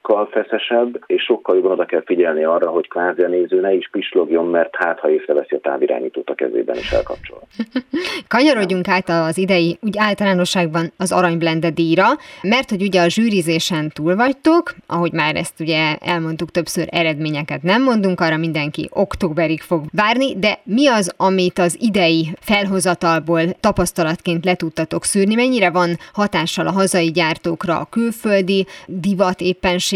sokkal 0.09 0.29
feszesebb, 0.43 1.03
és 1.07 1.23
sokkal 1.23 1.55
jobban 1.55 1.71
oda 1.71 1.85
kell 1.85 2.03
figyelni 2.05 2.45
arra, 2.45 2.71
hogy 2.71 2.89
kvázi 2.89 3.23
a 3.23 3.29
néző 3.29 3.61
ne 3.61 3.73
is 3.73 3.89
pislogjon, 3.91 4.47
mert 4.47 4.77
hát 4.77 4.99
ha 4.99 5.11
észreveszi 5.11 5.55
a 5.55 5.61
távirányítót 5.61 6.31
a 6.31 6.35
kezében 6.35 6.77
is 6.77 6.91
elkapcsol. 6.91 7.41
Kanyarodjunk 8.29 8.89
át 8.89 9.09
az 9.09 9.39
idei, 9.39 9.79
úgy 9.81 9.95
általánosságban 9.99 10.93
az 10.97 11.13
Aranyblende 11.13 11.71
díjra, 11.71 12.07
mert 12.43 12.71
hogy 12.71 12.83
ugye 12.83 13.03
a 13.03 13.09
zsűrizésen 13.09 13.91
túl 13.95 14.17
vagytok, 14.17 14.75
ahogy 14.87 15.13
már 15.13 15.37
ezt 15.37 15.61
ugye 15.61 15.97
elmondtuk 15.97 16.51
többször, 16.51 16.87
eredményeket 16.91 17.63
nem 17.63 17.83
mondunk, 17.83 18.21
arra 18.21 18.37
mindenki 18.37 18.89
októberig 18.93 19.61
fog 19.61 19.83
várni, 19.93 20.39
de 20.39 20.59
mi 20.65 20.87
az, 20.87 21.15
amit 21.17 21.59
az 21.59 21.77
idei 21.81 22.29
felhozatalból 22.41 23.41
tapasztalatként 23.61 24.45
le 24.45 24.55
tudtatok 24.55 25.05
szűrni, 25.05 25.35
mennyire 25.35 25.71
van 25.71 25.97
hatással 26.13 26.67
a 26.67 26.73
hazai 26.73 27.11
gyártókra 27.11 27.79
a 27.79 27.89
külföldi 27.91 28.67
divat 28.87 29.41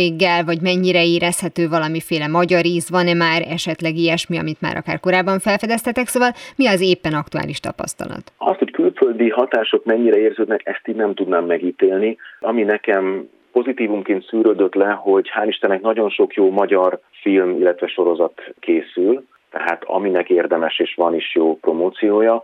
éppenséggel, 0.03 0.45
vagy 0.45 0.61
mennyire 0.63 1.05
érezhető 1.05 1.69
valamiféle 1.69 2.27
magyar 2.27 2.65
íz, 2.67 2.91
van-e 2.91 3.15
már 3.15 3.43
esetleg 3.57 3.95
ilyesmi, 3.97 4.39
amit 4.39 4.61
már 4.61 4.77
akár 4.77 5.01
korábban 5.01 5.39
felfedeztetek, 5.39 6.07
szóval 6.07 6.33
mi 6.57 6.67
az 6.67 6.81
éppen 6.81 7.15
aktuális 7.15 7.61
tapasztalat? 7.61 8.33
Azt, 8.39 8.59
hogy 8.59 8.71
külföldi 8.71 9.29
hatások 9.29 9.85
mennyire 9.85 10.19
érződnek, 10.19 10.61
ezt 10.65 10.89
így 10.89 10.97
nem 10.97 11.15
tudnám 11.15 11.45
megítélni. 11.45 12.17
Ami 12.41 12.63
nekem 12.63 13.29
pozitívumként 13.53 14.25
szűrődött 14.25 14.75
le, 14.75 14.91
hogy 14.91 15.31
hál' 15.35 15.49
Istennek 15.49 15.81
nagyon 15.81 16.11
sok 16.11 16.35
jó 16.35 16.51
magyar 16.51 17.01
film, 17.23 17.51
illetve 17.61 17.87
sorozat 17.87 18.43
készül, 18.61 19.25
tehát 19.51 19.85
aminek 19.85 20.31
érdemes 20.31 20.79
és 20.79 20.95
van 20.97 21.15
is 21.15 21.35
jó 21.35 21.59
promóciója 21.61 22.43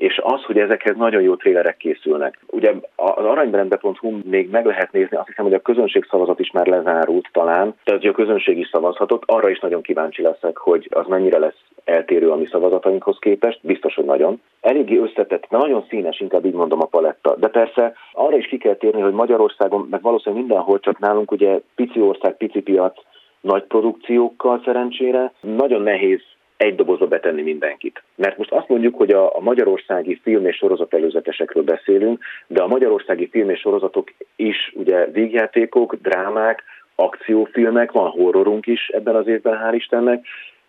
és 0.00 0.20
az, 0.22 0.42
hogy 0.42 0.58
ezekhez 0.58 0.96
nagyon 0.96 1.22
jó 1.22 1.34
trélerek 1.36 1.76
készülnek. 1.76 2.38
Ugye 2.46 2.72
az 2.96 3.24
aranybrende.hu 3.24 4.18
még 4.24 4.50
meg 4.50 4.64
lehet 4.64 4.92
nézni, 4.92 5.16
azt 5.16 5.26
hiszem, 5.26 5.44
hogy 5.44 5.54
a 5.54 5.60
közönség 5.60 6.06
szavazat 6.10 6.40
is 6.40 6.50
már 6.50 6.66
lezárult 6.66 7.28
talán, 7.32 7.74
tehát 7.84 8.04
a 8.04 8.12
közönség 8.12 8.58
is 8.58 8.68
szavazhatott, 8.68 9.22
arra 9.26 9.48
is 9.50 9.58
nagyon 9.58 9.82
kíváncsi 9.82 10.22
leszek, 10.22 10.56
hogy 10.56 10.88
az 10.90 11.06
mennyire 11.06 11.38
lesz 11.38 11.60
eltérő 11.84 12.30
a 12.30 12.36
mi 12.36 12.46
szavazatainkhoz 12.46 13.16
képest, 13.18 13.58
biztos, 13.62 13.94
hogy 13.94 14.04
nagyon. 14.04 14.40
Eléggé 14.60 14.96
összetett, 14.96 15.50
nagyon 15.50 15.84
színes, 15.88 16.20
inkább 16.20 16.44
így 16.44 16.54
mondom 16.54 16.80
a 16.80 16.86
paletta. 16.86 17.36
De 17.36 17.48
persze 17.48 17.92
arra 18.12 18.36
is 18.36 18.46
ki 18.46 18.58
kell 18.58 18.74
térni, 18.74 19.00
hogy 19.00 19.12
Magyarországon, 19.12 19.86
meg 19.90 20.02
valószínűleg 20.02 20.44
mindenhol 20.44 20.80
csak 20.80 20.98
nálunk 20.98 21.30
ugye 21.30 21.60
pici 21.74 22.00
ország, 22.00 22.36
pici 22.36 22.60
piac, 22.60 22.94
nagy 23.40 23.62
produkciókkal 23.62 24.60
szerencsére. 24.64 25.32
Nagyon 25.40 25.82
nehéz 25.82 26.20
egy 26.62 26.74
dobozba 26.74 27.06
betenni 27.06 27.42
mindenkit. 27.42 28.02
Mert 28.14 28.36
most 28.36 28.52
azt 28.52 28.68
mondjuk, 28.68 28.96
hogy 28.96 29.10
a, 29.10 29.36
a 29.36 29.40
magyarországi 29.40 30.20
film 30.22 30.46
és 30.46 30.56
sorozat 30.56 30.94
előzetesekről 30.94 31.62
beszélünk, 31.62 32.24
de 32.46 32.62
a 32.62 32.66
magyarországi 32.66 33.28
film 33.28 33.50
és 33.50 33.60
sorozatok 33.60 34.12
is 34.36 34.72
ugye 34.74 35.06
végjátékok, 35.06 35.94
drámák, 35.94 36.62
akciófilmek, 36.94 37.92
van 37.92 38.10
horrorunk 38.10 38.66
is 38.66 38.88
ebben 38.88 39.14
az 39.14 39.26
évben, 39.26 39.58
hál' 39.62 39.74
Istennek, 39.74 40.24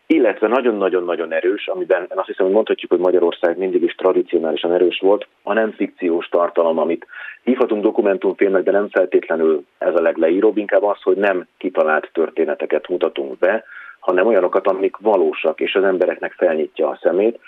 illetve 0.06 0.47
nagyon-nagyon-nagyon 0.47 1.34
erős, 1.34 1.67
amiben 1.67 2.06
azt 2.10 2.27
hiszem, 2.27 2.45
hogy 2.45 2.56
mondhatjuk, 2.56 2.91
hogy 2.91 2.99
Magyarország 2.99 3.58
mindig 3.58 3.84
is 3.84 3.95
tradicionálisan 3.95 4.73
erős 4.73 4.99
volt, 4.99 5.27
a 5.43 5.54
nem 5.54 5.71
fikciós 5.71 6.27
tartalom, 6.27 6.77
amit 6.77 7.08
hívhatunk 7.43 7.84
dokumentumfilmnek, 7.84 8.63
de 8.63 8.71
nem 8.71 8.89
feltétlenül 8.89 9.63
ez 9.77 9.95
a 9.95 10.01
legleíróbb, 10.01 10.58
inkább 10.58 10.84
az, 10.84 11.01
hogy 11.01 11.17
nem 11.17 11.47
kitalált 11.58 12.10
történeteket 12.13 12.88
mutatunk 12.88 13.38
be, 13.38 13.63
hanem 14.02 14.28
olyanokat, 14.28 14.68
amik 14.68 14.98
valósak, 14.98 15.60
és 15.60 15.76
az 15.76 15.84
embereknek 15.84 16.32
felnyitja 16.32 16.88
a 16.88 17.00
szemét. 17.02 17.40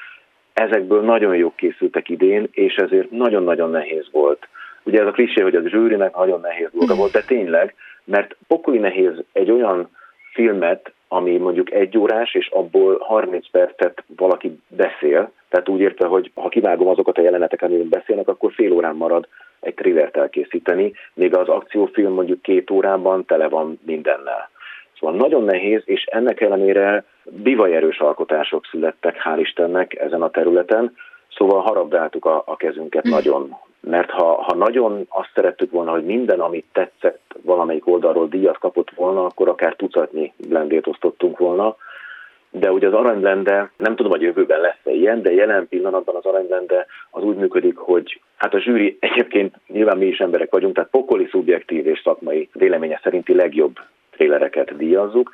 Ezekből 0.53 1.01
nagyon 1.01 1.35
jók 1.35 1.55
készültek 1.55 2.09
idén, 2.09 2.47
és 2.51 2.75
ezért 2.75 3.11
nagyon-nagyon 3.11 3.69
nehéz 3.69 4.07
volt. 4.11 4.47
Ugye 4.83 5.01
ez 5.01 5.07
a 5.07 5.11
klisé, 5.11 5.41
hogy 5.41 5.55
az 5.55 5.65
zsűrinek 5.65 6.15
nagyon 6.15 6.39
nehéz 6.39 6.69
dolga 6.71 6.95
volt, 6.95 7.11
de 7.11 7.21
tényleg, 7.21 7.75
mert 8.03 8.35
pokoli 8.47 8.77
nehéz 8.77 9.23
egy 9.33 9.51
olyan 9.51 9.89
filmet, 10.33 10.93
ami 11.07 11.37
mondjuk 11.37 11.71
egy 11.71 11.97
órás, 11.97 12.33
és 12.33 12.47
abból 12.47 12.97
30 12.99 13.49
percet 13.51 14.03
valaki 14.15 14.59
beszél, 14.67 15.31
tehát 15.49 15.69
úgy 15.69 15.79
érte, 15.79 16.07
hogy 16.07 16.31
ha 16.35 16.49
kivágom 16.49 16.87
azokat 16.87 17.17
a 17.17 17.21
jeleneteket, 17.21 17.69
amiről 17.69 17.89
beszélnek, 17.89 18.27
akkor 18.27 18.51
fél 18.51 18.71
órán 18.71 18.95
marad 18.95 19.27
egy 19.59 19.73
trillert 19.73 20.17
elkészíteni, 20.17 20.93
még 21.13 21.35
az 21.35 21.47
akciófilm 21.47 22.13
mondjuk 22.13 22.41
két 22.41 22.71
órában 22.71 23.25
tele 23.25 23.47
van 23.47 23.79
mindennel. 23.85 24.49
Szóval 25.03 25.17
nagyon 25.17 25.43
nehéz, 25.43 25.81
és 25.85 26.03
ennek 26.03 26.41
ellenére 26.41 27.03
bivajerős 27.23 27.99
alkotások 27.99 28.65
születtek, 28.65 29.15
hál' 29.23 29.39
Istennek 29.39 29.95
ezen 29.95 30.21
a 30.21 30.29
területen, 30.29 30.95
szóval 31.37 31.61
harabdáltuk 31.61 32.25
a, 32.25 32.43
a 32.45 32.55
kezünket 32.55 33.07
mm. 33.07 33.11
nagyon. 33.11 33.55
Mert 33.79 34.09
ha, 34.09 34.41
ha 34.41 34.55
nagyon 34.55 35.05
azt 35.09 35.29
szerettük 35.33 35.71
volna, 35.71 35.91
hogy 35.91 36.05
minden, 36.05 36.39
amit 36.39 36.65
tetszett 36.71 37.35
valamelyik 37.41 37.87
oldalról 37.87 38.27
díjat 38.27 38.57
kapott 38.57 38.91
volna, 38.95 39.25
akkor 39.25 39.49
akár 39.49 39.75
tucatnyi 39.75 40.33
blendét 40.49 40.87
osztottunk 40.87 41.37
volna, 41.37 41.75
de 42.51 42.71
ugye 42.71 42.87
az 42.87 42.93
aranyblende, 42.93 43.71
nem 43.77 43.95
tudom, 43.95 44.11
hogy 44.11 44.21
jövőben 44.21 44.61
lesz-e 44.61 44.91
ilyen, 44.91 45.21
de 45.21 45.33
jelen 45.33 45.67
pillanatban 45.67 46.15
az 46.15 46.25
aranyblende 46.25 46.85
az 47.11 47.23
úgy 47.23 47.35
működik, 47.35 47.77
hogy 47.77 48.21
hát 48.35 48.53
a 48.53 48.59
zsűri 48.59 48.97
egyébként 48.99 49.55
nyilván 49.67 49.97
mi 49.97 50.05
is 50.05 50.17
emberek 50.17 50.51
vagyunk, 50.51 50.75
tehát 50.75 50.89
pokoli 50.89 51.27
szubjektív 51.31 51.87
és 51.87 52.01
szakmai 52.03 52.49
véleménye 52.53 52.99
szerinti 53.03 53.33
legjobb 53.33 53.79
trélereket 54.15 54.77
díjazzuk, 54.77 55.31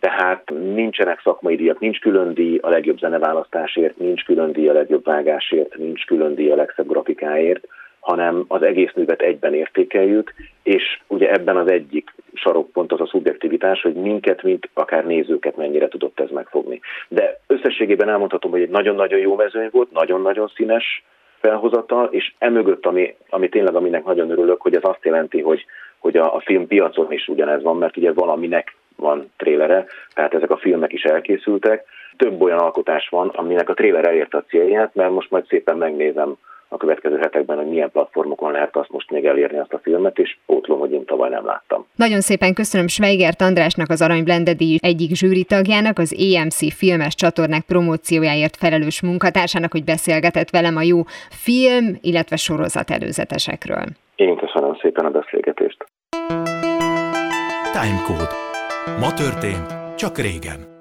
tehát 0.00 0.50
nincsenek 0.50 1.20
szakmai 1.20 1.56
díjak, 1.56 1.78
nincs 1.78 1.98
külön 1.98 2.34
díj 2.34 2.58
a 2.62 2.68
legjobb 2.68 2.98
zeneválasztásért, 2.98 3.98
nincs 3.98 4.24
külön 4.24 4.52
díj 4.52 4.68
a 4.68 4.72
legjobb 4.72 5.04
vágásért, 5.04 5.76
nincs 5.76 6.04
külön 6.04 6.34
díj 6.34 6.50
a 6.50 6.56
legszebb 6.56 6.88
grafikáért, 6.88 7.66
hanem 8.00 8.44
az 8.48 8.62
egész 8.62 8.92
művet 8.94 9.20
egyben 9.20 9.54
értékeljük, 9.54 10.34
és 10.62 11.00
ugye 11.06 11.30
ebben 11.30 11.56
az 11.56 11.70
egyik 11.70 12.14
sarokpont 12.34 12.92
az 12.92 13.00
a 13.00 13.06
szubjektivitás, 13.06 13.82
hogy 13.82 13.94
minket, 13.94 14.42
mint 14.42 14.68
akár 14.74 15.06
nézőket 15.06 15.56
mennyire 15.56 15.88
tudott 15.88 16.20
ez 16.20 16.30
megfogni. 16.30 16.80
De 17.08 17.40
összességében 17.46 18.08
elmondhatom, 18.08 18.50
hogy 18.50 18.60
egy 18.60 18.68
nagyon-nagyon 18.68 19.18
jó 19.18 19.36
mezőny 19.36 19.68
volt, 19.72 19.92
nagyon-nagyon 19.92 20.50
színes 20.54 21.04
felhozatal, 21.40 22.08
és 22.10 22.32
emögött, 22.38 22.86
ami, 22.86 23.16
ami 23.28 23.48
tényleg 23.48 23.74
aminek 23.74 24.04
nagyon 24.04 24.30
örülök, 24.30 24.60
hogy 24.60 24.74
ez 24.74 24.84
azt 24.84 25.04
jelenti, 25.04 25.40
hogy 25.40 25.64
hogy 25.98 26.16
a, 26.16 26.34
a 26.34 26.40
filmpiacon 26.40 27.12
is 27.12 27.28
ugyanez 27.28 27.62
van, 27.62 27.76
mert 27.76 27.96
ugye 27.96 28.12
valaminek 28.12 28.76
van 28.96 29.30
trélere, 29.36 29.86
tehát 30.14 30.34
ezek 30.34 30.50
a 30.50 30.56
filmek 30.56 30.92
is 30.92 31.02
elkészültek. 31.02 31.84
Több 32.16 32.40
olyan 32.40 32.58
alkotás 32.58 33.08
van, 33.08 33.28
aminek 33.28 33.68
a 33.68 33.74
tréler 33.74 34.06
elérte 34.06 34.36
a 34.36 34.44
célját, 34.48 34.94
mert 34.94 35.10
most 35.10 35.30
majd 35.30 35.46
szépen 35.46 35.76
megnézem 35.76 36.36
a 36.68 36.76
következő 36.76 37.16
hetekben, 37.16 37.56
hogy 37.56 37.66
milyen 37.66 37.90
platformokon 37.90 38.52
lehet 38.52 38.76
azt 38.76 38.90
most 38.90 39.10
még 39.10 39.24
elérni 39.24 39.58
azt 39.58 39.72
a 39.72 39.78
filmet, 39.78 40.18
és 40.18 40.36
pótlom, 40.46 40.78
hogy 40.78 40.92
én 40.92 41.04
tavaly 41.04 41.28
nem 41.28 41.44
láttam. 41.44 41.86
Nagyon 41.94 42.20
szépen 42.20 42.54
köszönöm 42.54 42.86
Schweigert 42.86 43.40
Andrásnak, 43.40 43.90
az 43.90 44.02
Arany 44.02 44.24
Blendedi 44.24 44.78
egyik 44.82 45.14
zsűri 45.14 45.44
tagjának, 45.44 45.98
az 45.98 46.14
EMC 46.34 46.74
filmes 46.74 47.14
csatornák 47.14 47.64
promóciójáért 47.64 48.56
felelős 48.56 49.02
munkatársának, 49.02 49.72
hogy 49.72 49.84
beszélgetett 49.84 50.50
velem 50.50 50.76
a 50.76 50.82
jó 50.82 51.02
film, 51.30 51.98
illetve 52.00 52.36
sorozat 52.36 52.90
előzetesekről. 52.90 53.84
Én 54.16 54.36
köszönöm 54.36 54.74
szépen 54.74 55.04
a 55.04 55.10
beszélgetést. 55.10 55.84
Timecode. 57.72 58.30
Ma 59.00 59.12
történt, 59.12 59.96
csak 59.96 60.18
régen. 60.18 60.75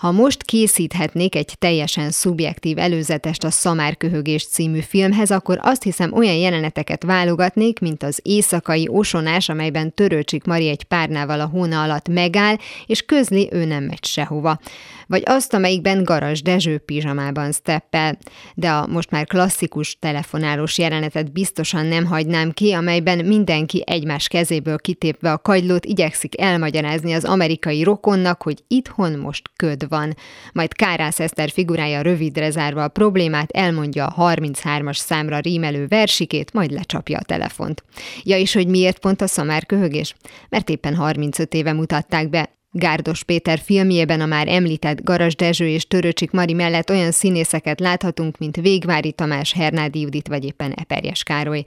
Ha 0.00 0.10
most 0.10 0.42
készíthetnék 0.42 1.34
egy 1.34 1.54
teljesen 1.58 2.10
szubjektív 2.10 2.78
előzetest 2.78 3.44
a 3.44 3.50
Szamárköhögés 3.50 4.46
című 4.46 4.80
filmhez, 4.80 5.30
akkor 5.30 5.58
azt 5.62 5.82
hiszem 5.82 6.12
olyan 6.12 6.34
jeleneteket 6.34 7.02
válogatnék, 7.02 7.78
mint 7.78 8.02
az 8.02 8.20
éjszakai 8.22 8.88
osonás, 8.90 9.48
amelyben 9.48 9.94
Törőcsik 9.94 10.44
Mari 10.44 10.68
egy 10.68 10.84
párnával 10.84 11.40
a 11.40 11.46
hóna 11.46 11.82
alatt 11.82 12.08
megáll, 12.08 12.56
és 12.86 13.02
közli 13.02 13.48
ő 13.52 13.64
nem 13.64 13.84
megy 13.84 14.04
sehova. 14.04 14.58
Vagy 15.06 15.22
azt, 15.24 15.54
amelyikben 15.54 16.04
Garas 16.04 16.42
Dezső 16.42 16.78
pizsamában 16.78 17.52
steppel. 17.52 18.18
De 18.54 18.70
a 18.70 18.86
most 18.86 19.10
már 19.10 19.26
klasszikus 19.26 19.98
telefonálós 19.98 20.78
jelenetet 20.78 21.32
biztosan 21.32 21.86
nem 21.86 22.06
hagynám 22.06 22.50
ki, 22.50 22.72
amelyben 22.72 23.24
mindenki 23.24 23.82
egymás 23.86 24.28
kezéből 24.28 24.78
kitépve 24.78 25.32
a 25.32 25.38
kagylót 25.38 25.84
igyekszik 25.84 26.40
elmagyarázni 26.40 27.12
az 27.12 27.24
amerikai 27.24 27.82
rokonnak, 27.82 28.42
hogy 28.42 28.64
itthon 28.68 29.18
most 29.18 29.50
köd 29.56 29.88
van. 29.90 30.16
Majd 30.52 30.74
Kárász 30.74 31.20
Eszter 31.20 31.50
figurája 31.50 32.00
rövidre 32.00 32.50
zárva 32.50 32.82
a 32.82 32.88
problémát 32.88 33.50
elmondja 33.50 34.06
a 34.06 34.34
33-as 34.34 34.96
számra 34.96 35.38
rímelő 35.38 35.86
versikét, 35.86 36.52
majd 36.52 36.70
lecsapja 36.70 37.18
a 37.18 37.22
telefont. 37.22 37.84
Ja, 38.22 38.36
és 38.36 38.52
hogy 38.52 38.66
miért 38.66 38.98
pont 38.98 39.20
a 39.20 39.26
szamár 39.26 39.66
köhögés? 39.66 40.14
Mert 40.48 40.70
éppen 40.70 40.94
35 40.94 41.54
éve 41.54 41.72
mutatták 41.72 42.28
be, 42.30 42.58
Gárdos 42.72 43.24
Péter 43.24 43.58
filmjében 43.58 44.20
a 44.20 44.26
már 44.26 44.48
említett 44.48 45.04
Garas 45.04 45.36
Dezső 45.36 45.68
és 45.68 45.86
Töröcsik 45.86 46.30
Mari 46.30 46.52
mellett 46.52 46.90
olyan 46.90 47.10
színészeket 47.10 47.80
láthatunk, 47.80 48.38
mint 48.38 48.56
Végvári 48.56 49.12
Tamás, 49.12 49.52
Hernádi 49.52 50.00
Judit 50.00 50.28
vagy 50.28 50.44
éppen 50.44 50.72
Eperjes 50.72 51.22
Károly. 51.22 51.64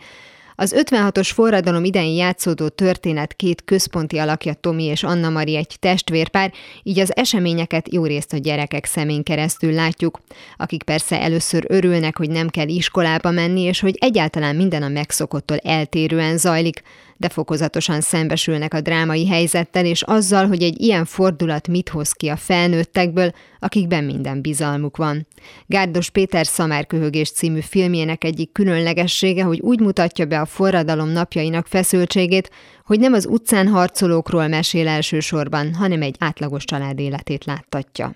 Az 0.56 0.76
56-os 0.78 1.30
forradalom 1.34 1.84
idején 1.84 2.16
játszódó 2.16 2.68
történet 2.68 3.34
két 3.34 3.63
központi 3.63 4.18
alakja 4.18 4.54
Tomi 4.54 4.84
és 4.84 5.04
Anna 5.04 5.30
Mari 5.30 5.56
egy 5.56 5.76
testvérpár, 5.80 6.54
így 6.84 7.00
az 7.00 7.16
eseményeket 7.16 7.94
jó 7.94 8.06
részt 8.06 8.34
a 8.34 8.38
gyerekek 8.38 8.86
szemén 8.86 9.24
keresztül 9.24 9.74
látjuk, 9.74 10.22
akik 10.58 10.84
persze 10.84 11.22
először 11.22 11.66
örülnek, 11.68 12.18
hogy 12.18 12.30
nem 12.30 12.48
kell 12.48 12.68
iskolába 12.68 13.32
menni, 13.32 13.62
és 13.62 13.80
hogy 13.80 13.98
egyáltalán 14.00 14.56
minden 14.56 14.84
a 14.84 14.88
megszokottól 14.88 15.58
eltérően 15.58 16.38
zajlik, 16.38 16.82
de 17.24 17.30
fokozatosan 17.30 18.02
szembesülnek 18.02 18.74
a 18.74 18.82
drámai 18.82 19.28
helyzettel 19.28 19.86
és 19.86 20.02
azzal, 20.02 20.48
hogy 20.48 20.64
egy 20.64 20.82
ilyen 20.82 21.06
fordulat 21.06 21.68
mit 21.68 21.90
hoz 21.90 22.12
ki 22.12 22.28
a 22.28 22.36
felnőttekből, 22.36 23.32
akikben 23.60 24.04
minden 24.04 24.42
bizalmuk 24.42 24.98
van. 24.98 25.28
Gárdos 25.66 26.10
Péter 26.10 26.46
Szamárköhögés 26.46 27.32
című 27.32 27.60
filmjének 27.60 28.24
egyik 28.24 28.52
különlegessége, 28.52 29.44
hogy 29.44 29.60
úgy 29.60 29.80
mutatja 29.80 30.26
be 30.26 30.40
a 30.40 30.46
forradalom 30.46 31.10
napjainak 31.10 31.68
feszültségét, 31.68 32.50
hogy 32.86 33.00
nem 33.00 33.14
az 33.14 33.26
utcán 33.26 33.68
harcolókról 33.68 34.48
mesél 34.48 34.88
elsősorban, 34.88 35.74
hanem 35.74 36.02
egy 36.02 36.16
átlagos 36.20 36.66
család 36.66 37.00
életét 37.00 37.46
láttatja. 37.46 38.16